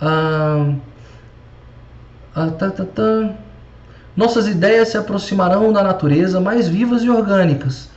[0.00, 0.74] Ah,
[2.34, 3.34] ah, tá, tá, tá.
[4.16, 7.90] Nossas ideias se aproximarão da natureza mais vivas e orgânicas,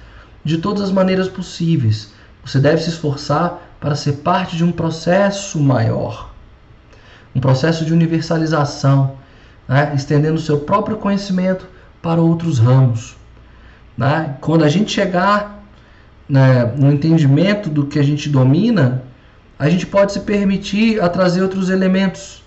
[0.43, 2.11] de todas as maneiras possíveis.
[2.43, 6.31] Você deve se esforçar para ser parte de um processo maior,
[7.33, 9.17] um processo de universalização,
[9.67, 9.93] né?
[9.95, 11.67] estendendo o seu próprio conhecimento
[12.01, 13.15] para outros ramos.
[13.97, 14.37] Né?
[14.41, 15.63] Quando a gente chegar
[16.27, 19.03] né, no entendimento do que a gente domina,
[19.57, 22.43] a gente pode se permitir a trazer outros elementos.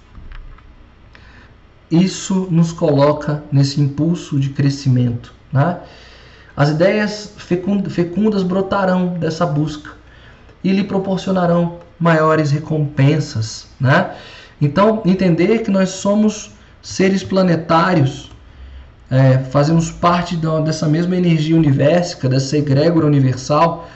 [1.90, 5.34] Isso nos coloca nesse impulso de crescimento.
[5.52, 5.78] Né?
[6.56, 9.90] As ideias fecundas brotarão dessa busca
[10.62, 13.66] e lhe proporcionarão maiores recompensas.
[13.80, 14.14] Né?
[14.60, 16.50] Então, entender que nós somos
[16.82, 18.32] seres planetários
[19.12, 23.86] é, fazemos parte da, dessa mesma energia universa, dessa egrégora universal,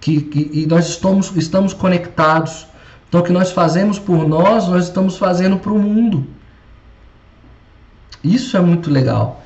[0.00, 2.68] que, que, e nós estamos, estamos conectados.
[3.08, 6.24] Então, o que nós fazemos por nós, nós estamos fazendo para o mundo.
[8.22, 9.42] Isso é muito legal.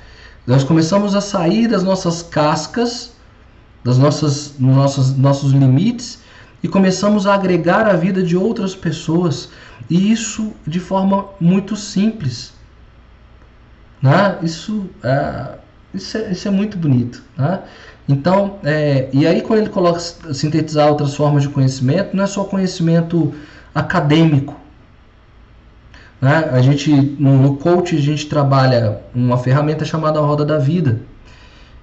[0.46, 3.12] Nós começamos a sair das nossas cascas,
[3.82, 6.18] das nossas, nossas nossos limites
[6.62, 9.50] e começamos a agregar a vida de outras pessoas.
[9.88, 12.52] E isso de forma muito simples.
[14.02, 14.38] Né?
[14.42, 15.58] Isso, é,
[15.94, 17.22] isso, é, isso é muito bonito.
[17.36, 17.60] Né?
[18.06, 22.44] Então, é, e aí quando ele coloca sintetizar outras formas de conhecimento, não é só
[22.44, 23.34] conhecimento
[23.74, 24.63] acadêmico.
[26.24, 26.48] Né?
[26.52, 31.00] A gente, no, coach, a gente trabalha uma ferramenta chamada Roda da Vida.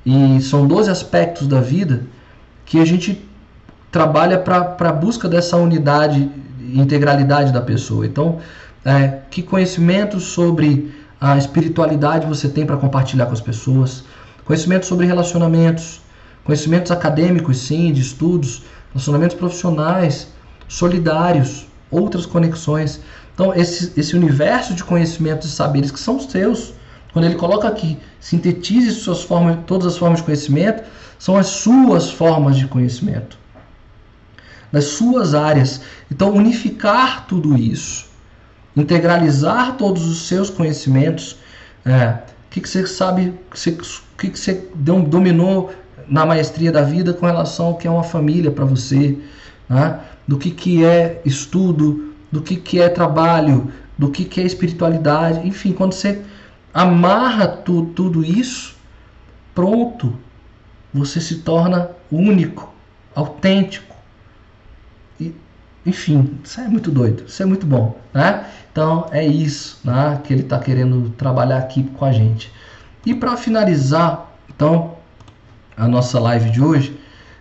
[0.03, 2.07] E são 12 aspectos da vida
[2.65, 3.23] que a gente
[3.91, 6.27] trabalha para a busca dessa unidade
[6.59, 8.03] integralidade da pessoa.
[8.03, 8.39] Então,
[8.83, 14.03] é, que conhecimentos sobre a espiritualidade você tem para compartilhar com as pessoas,
[14.43, 16.01] conhecimento sobre relacionamentos,
[16.43, 20.29] conhecimentos acadêmicos, sim, de estudos, relacionamentos profissionais,
[20.67, 23.01] solidários, outras conexões.
[23.41, 26.75] Então, esse, esse universo de conhecimentos e saberes que são seus,
[27.11, 30.83] quando ele coloca aqui, sintetize suas formas, todas as formas de conhecimento,
[31.17, 33.39] são as suas formas de conhecimento,
[34.71, 35.81] nas suas áreas.
[36.11, 38.11] Então, unificar tudo isso
[38.75, 41.35] integralizar todos os seus conhecimentos.
[41.83, 45.73] É, o que, que você sabe, o que, que você dominou
[46.07, 49.17] na maestria da vida com relação ao que é uma família para você,
[49.67, 49.99] né?
[50.27, 55.45] do que, que é estudo, do que, que é trabalho, do que, que é espiritualidade,
[55.47, 56.21] enfim, quando você
[56.73, 58.75] amarra tu, tudo isso,
[59.53, 60.17] pronto,
[60.93, 62.73] você se torna único,
[63.13, 63.95] autêntico.
[65.19, 65.35] E,
[65.85, 68.45] enfim, isso é muito doido, isso é muito bom, né?
[68.71, 72.51] Então é isso né, que ele está querendo trabalhar aqui com a gente.
[73.05, 74.95] E para finalizar, então,
[75.75, 76.97] a nossa live de hoje,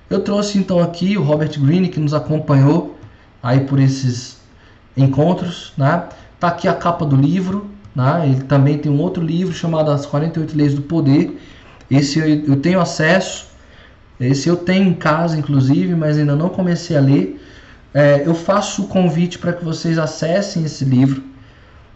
[0.09, 2.99] eu trouxe então aqui o Robert Greene que nos acompanhou
[3.43, 4.40] aí por esses
[4.97, 6.05] encontros, né?
[6.39, 8.23] Tá aqui a capa do livro, né?
[8.25, 11.39] Ele também tem um outro livro chamado As 48 Leis do Poder.
[11.91, 13.49] Esse eu, tenho acesso,
[14.19, 17.41] esse eu tenho em casa, inclusive, mas ainda não comecei a ler.
[17.93, 21.23] É, eu faço o convite para que vocês acessem esse livro.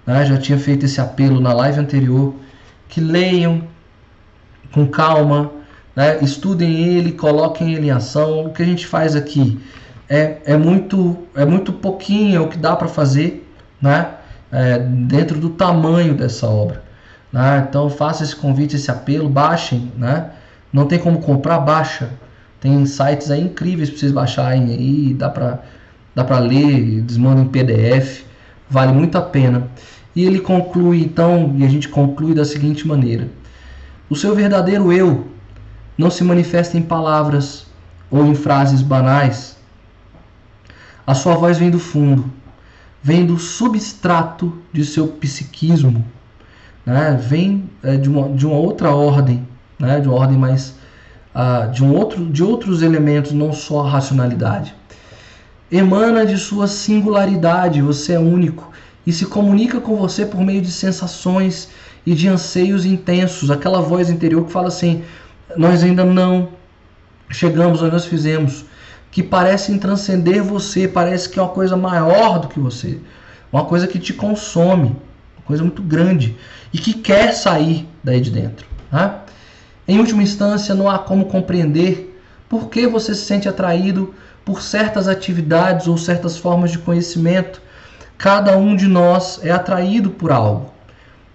[0.05, 0.27] Né?
[0.27, 2.35] Já tinha feito esse apelo na live anterior.
[2.89, 3.63] Que leiam
[4.73, 5.53] com calma,
[5.95, 6.19] né?
[6.21, 8.47] estudem ele, coloquem ele em ação.
[8.47, 9.61] O que a gente faz aqui
[10.09, 13.49] é, é, muito, é muito pouquinho é o que dá para fazer
[13.81, 14.09] né?
[14.53, 16.83] É, dentro do tamanho dessa obra.
[17.33, 17.67] Né?
[17.69, 19.93] Então faça esse convite, esse apelo, baixem.
[19.97, 20.31] Né?
[20.73, 22.11] Não tem como comprar, baixa.
[22.61, 25.61] Tem sites aí incríveis para vocês baixarem aí, dá para
[26.15, 28.25] dá para ler, desmanda em PDF,
[28.71, 29.69] vale muito a pena.
[30.15, 33.29] E ele conclui então, e a gente conclui da seguinte maneira:
[34.09, 35.27] O seu verdadeiro eu
[35.99, 37.67] não se manifesta em palavras
[38.11, 39.57] ou em frases banais.
[41.07, 42.31] A sua voz vem do fundo,
[43.03, 46.05] vem do substrato de seu psiquismo,
[46.85, 47.21] né?
[47.21, 49.47] vem é, de, uma, de uma outra ordem,
[49.79, 50.01] né?
[50.01, 50.75] de uma ordem mais.
[51.35, 54.73] Uh, de, um outro, de outros elementos, não só a racionalidade
[55.71, 58.71] emana de sua singularidade, você é único
[59.07, 61.69] e se comunica com você por meio de sensações
[62.07, 65.03] e de anseios intensos, aquela voz interior que fala assim:
[65.57, 66.51] nós ainda não
[67.31, 68.65] chegamos onde nós fizemos,
[69.15, 72.99] que parecem transcender você, parece que é uma coisa maior do que você,
[73.53, 76.37] uma coisa que te consome, uma coisa muito grande
[76.73, 78.67] e que quer sair daí de dentro.
[78.91, 79.15] Né?
[79.87, 84.13] Em última instância, não há como compreender por que você se sente atraído
[84.45, 87.63] por certas atividades ou certas formas de conhecimento.
[88.19, 90.73] Cada um de nós é atraído por algo,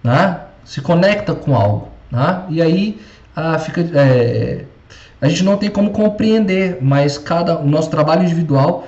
[0.04, 0.38] né?
[0.66, 1.88] se conecta com algo.
[2.10, 2.42] Né?
[2.50, 3.00] E aí
[3.34, 4.66] a, fica, é,
[5.20, 8.86] a gente não tem como compreender, mas cada o nosso trabalho individual,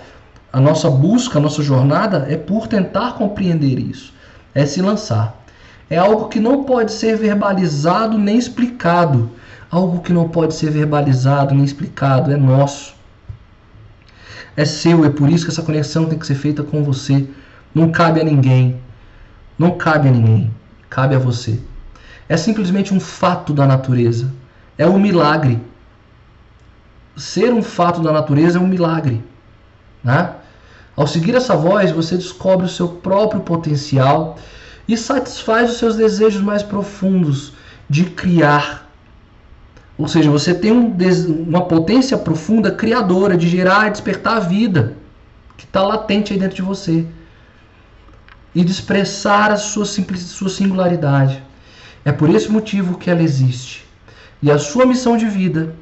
[0.52, 4.12] a nossa busca, a nossa jornada é por tentar compreender isso,
[4.54, 5.42] é se lançar.
[5.90, 9.30] É algo que não pode ser verbalizado nem explicado.
[9.70, 12.94] Algo que não pode ser verbalizado nem explicado é nosso
[14.56, 17.26] é seu, é por isso que essa conexão tem que ser feita com você.
[17.74, 18.78] Não cabe a ninguém.
[19.58, 20.50] Não cabe a ninguém.
[20.90, 21.58] Cabe a você.
[22.28, 24.30] É simplesmente um fato da natureza.
[24.76, 25.58] É um milagre.
[27.22, 29.22] Ser um fato da natureza é um milagre.
[30.02, 30.34] Né?
[30.96, 34.36] Ao seguir essa voz, você descobre o seu próprio potencial
[34.86, 37.52] e satisfaz os seus desejos mais profundos
[37.88, 38.82] de criar
[40.02, 40.96] ou seja, você tem um,
[41.46, 44.96] uma potência profunda criadora de gerar e despertar a vida
[45.56, 47.06] que está latente aí dentro de você
[48.54, 51.42] e de expressar a sua, sua singularidade.
[52.04, 53.86] É por esse motivo que ela existe.
[54.42, 55.74] E a sua missão de vida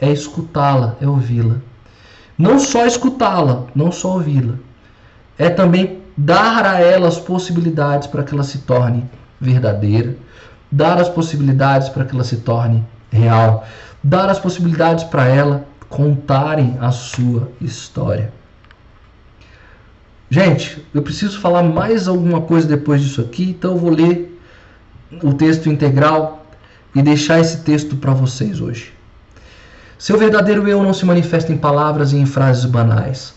[0.00, 1.56] é escutá-la, é ouvi-la.
[2.36, 4.54] Não só escutá-la, não só ouvi-la.
[5.36, 9.08] É também dar a ela as possibilidades para que ela se torne
[9.40, 10.16] verdadeira,
[10.70, 13.66] dar as possibilidades para que ela se torne real,
[14.02, 18.32] dar as possibilidades para ela contarem a sua história.
[20.30, 24.38] Gente, eu preciso falar mais alguma coisa depois disso aqui, então eu vou ler
[25.22, 26.46] o texto integral
[26.94, 28.97] e deixar esse texto para vocês hoje.
[29.98, 33.34] Seu verdadeiro eu não se manifesta em palavras e em frases banais.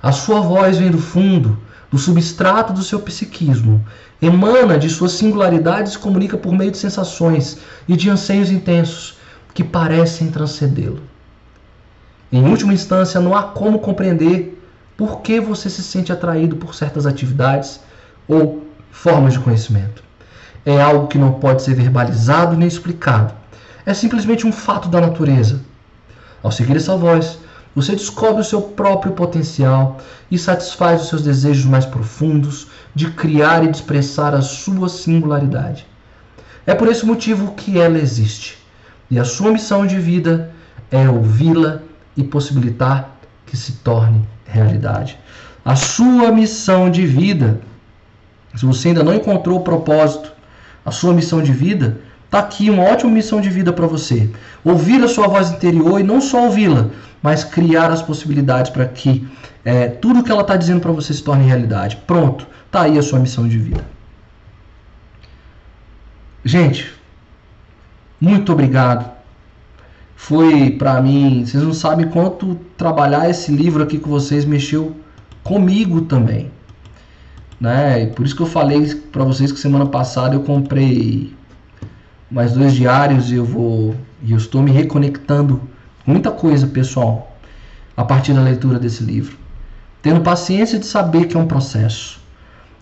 [0.00, 1.58] A sua voz vem do fundo,
[1.90, 3.84] do substrato do seu psiquismo,
[4.22, 7.58] emana de suas singularidades e se comunica por meio de sensações
[7.88, 9.18] e de anseios intensos
[9.52, 11.02] que parecem transcendê-lo.
[12.30, 14.62] Em última instância, não há como compreender
[14.96, 17.80] por que você se sente atraído por certas atividades
[18.28, 20.04] ou formas de conhecimento.
[20.64, 23.34] É algo que não pode ser verbalizado nem explicado.
[23.84, 25.60] É simplesmente um fato da natureza.
[26.44, 27.38] Ao seguir essa voz,
[27.74, 29.96] você descobre o seu próprio potencial
[30.30, 35.86] e satisfaz os seus desejos mais profundos de criar e de expressar a sua singularidade.
[36.66, 38.58] É por esse motivo que ela existe.
[39.10, 40.52] E a sua missão de vida
[40.90, 41.80] é ouvi-la
[42.14, 43.16] e possibilitar
[43.46, 45.18] que se torne realidade.
[45.64, 47.58] A sua missão de vida,
[48.54, 50.30] se você ainda não encontrou o propósito,
[50.84, 54.28] a sua missão de vida, está aqui uma ótima missão de vida para você.
[54.64, 56.90] Ouvir a sua voz interior e não só ouvi-la,
[57.22, 59.26] mas criar as possibilidades para que
[59.64, 61.96] é, tudo que ela está dizendo para você se torne realidade.
[62.06, 63.84] Pronto, está aí a sua missão de vida.
[66.44, 66.92] Gente,
[68.20, 69.10] muito obrigado.
[70.14, 74.94] Foi para mim, vocês não sabem quanto trabalhar esse livro aqui com vocês mexeu
[75.42, 76.50] comigo também.
[77.60, 78.02] Né?
[78.02, 81.32] E por isso que eu falei para vocês que semana passada eu comprei
[82.34, 85.62] mais dois diários e eu vou e eu estou me reconectando
[86.04, 87.38] muita coisa, pessoal,
[87.96, 89.38] a partir da leitura desse livro.
[90.02, 92.20] Tendo paciência de saber que é um processo.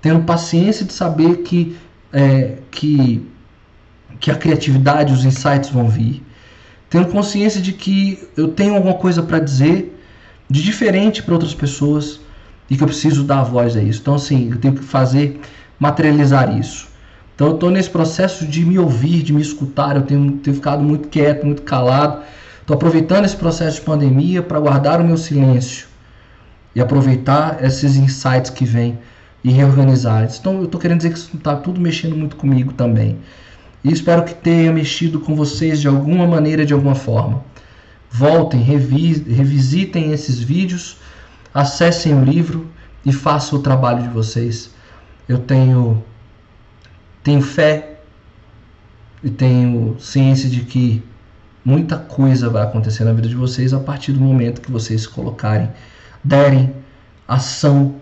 [0.00, 1.76] tendo paciência de saber que,
[2.12, 3.24] é, que,
[4.18, 6.24] que a criatividade, os insights vão vir,
[6.90, 9.96] tendo consciência de que eu tenho alguma coisa para dizer
[10.50, 12.20] de diferente para outras pessoas
[12.68, 14.00] e que eu preciso dar voz a isso.
[14.00, 15.40] Então, assim, eu tenho que fazer,
[15.78, 16.91] materializar isso.
[17.34, 19.96] Então, eu estou nesse processo de me ouvir, de me escutar.
[19.96, 22.22] Eu tenho, tenho ficado muito quieto, muito calado.
[22.60, 25.88] Estou aproveitando esse processo de pandemia para guardar o meu silêncio
[26.74, 28.98] e aproveitar esses insights que vêm
[29.42, 30.28] e reorganizar.
[30.38, 33.18] Então, eu estou querendo dizer que isso está tudo mexendo muito comigo também.
[33.84, 37.42] E espero que tenha mexido com vocês de alguma maneira, de alguma forma.
[38.08, 40.98] Voltem, revisitem esses vídeos,
[41.52, 42.68] acessem o livro
[43.04, 44.70] e façam o trabalho de vocês.
[45.28, 46.04] Eu tenho,
[47.22, 47.98] tenho fé
[49.22, 51.02] e tenho ciência de que
[51.64, 55.08] muita coisa vai acontecer na vida de vocês a partir do momento que vocês se
[55.08, 55.70] colocarem,
[56.24, 56.74] derem
[57.26, 57.96] ação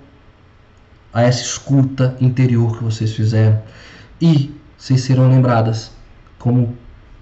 [1.12, 3.60] a essa escuta interior que vocês fizeram
[4.20, 5.92] e vocês serão lembradas
[6.38, 6.76] como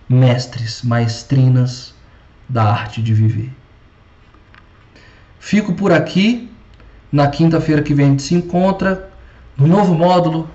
[0.08, 1.94] mestres, maestrinas
[2.48, 3.52] da arte de viver.
[5.38, 6.50] Fico por aqui.
[7.10, 9.10] Na quinta-feira que vem a gente se encontra
[9.56, 10.48] no novo módulo,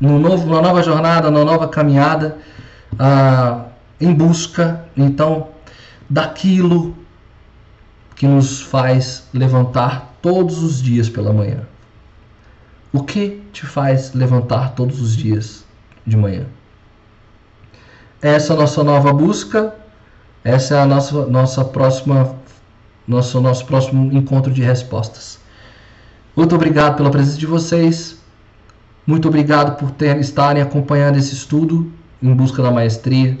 [0.00, 2.36] no novo, na nova jornada, na nova caminhada,
[2.98, 3.66] ah,
[4.00, 5.48] em busca então
[6.08, 6.94] daquilo
[8.14, 11.60] que nos faz levantar todos os dias pela manhã.
[12.92, 15.64] O que te faz levantar todos os dias
[16.06, 16.46] de manhã?
[18.22, 19.74] Essa é a nossa nova busca,
[20.42, 22.34] essa é a nossa, nossa próxima,
[23.06, 25.38] nosso, nosso próximo encontro de respostas.
[26.34, 28.18] Muito obrigado pela presença de vocês.
[29.06, 31.92] Muito obrigado por ter, estarem acompanhando esse estudo
[32.22, 33.38] em busca da maestria.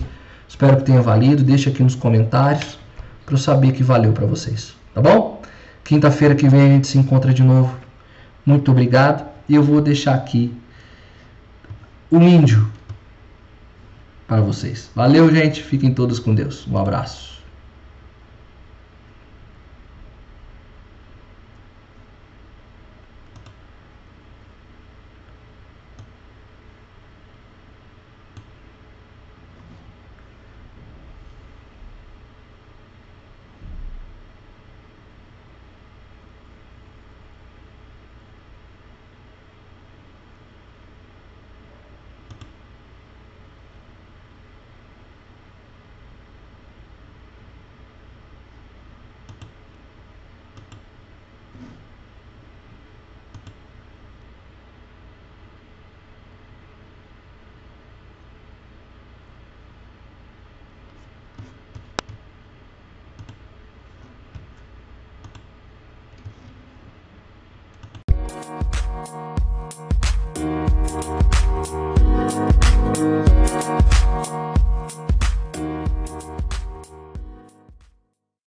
[0.48, 1.42] Espero que tenha valido.
[1.42, 2.78] Deixe aqui nos comentários
[3.24, 4.74] para eu saber que valeu para vocês.
[4.94, 5.42] Tá bom?
[5.82, 7.76] Quinta-feira que vem a gente se encontra de novo.
[8.44, 9.26] Muito obrigado.
[9.48, 10.54] E eu vou deixar aqui
[12.10, 12.70] o índio
[14.26, 14.90] para vocês.
[14.94, 15.62] Valeu, gente.
[15.62, 16.66] Fiquem todos com Deus.
[16.68, 17.35] Um abraço.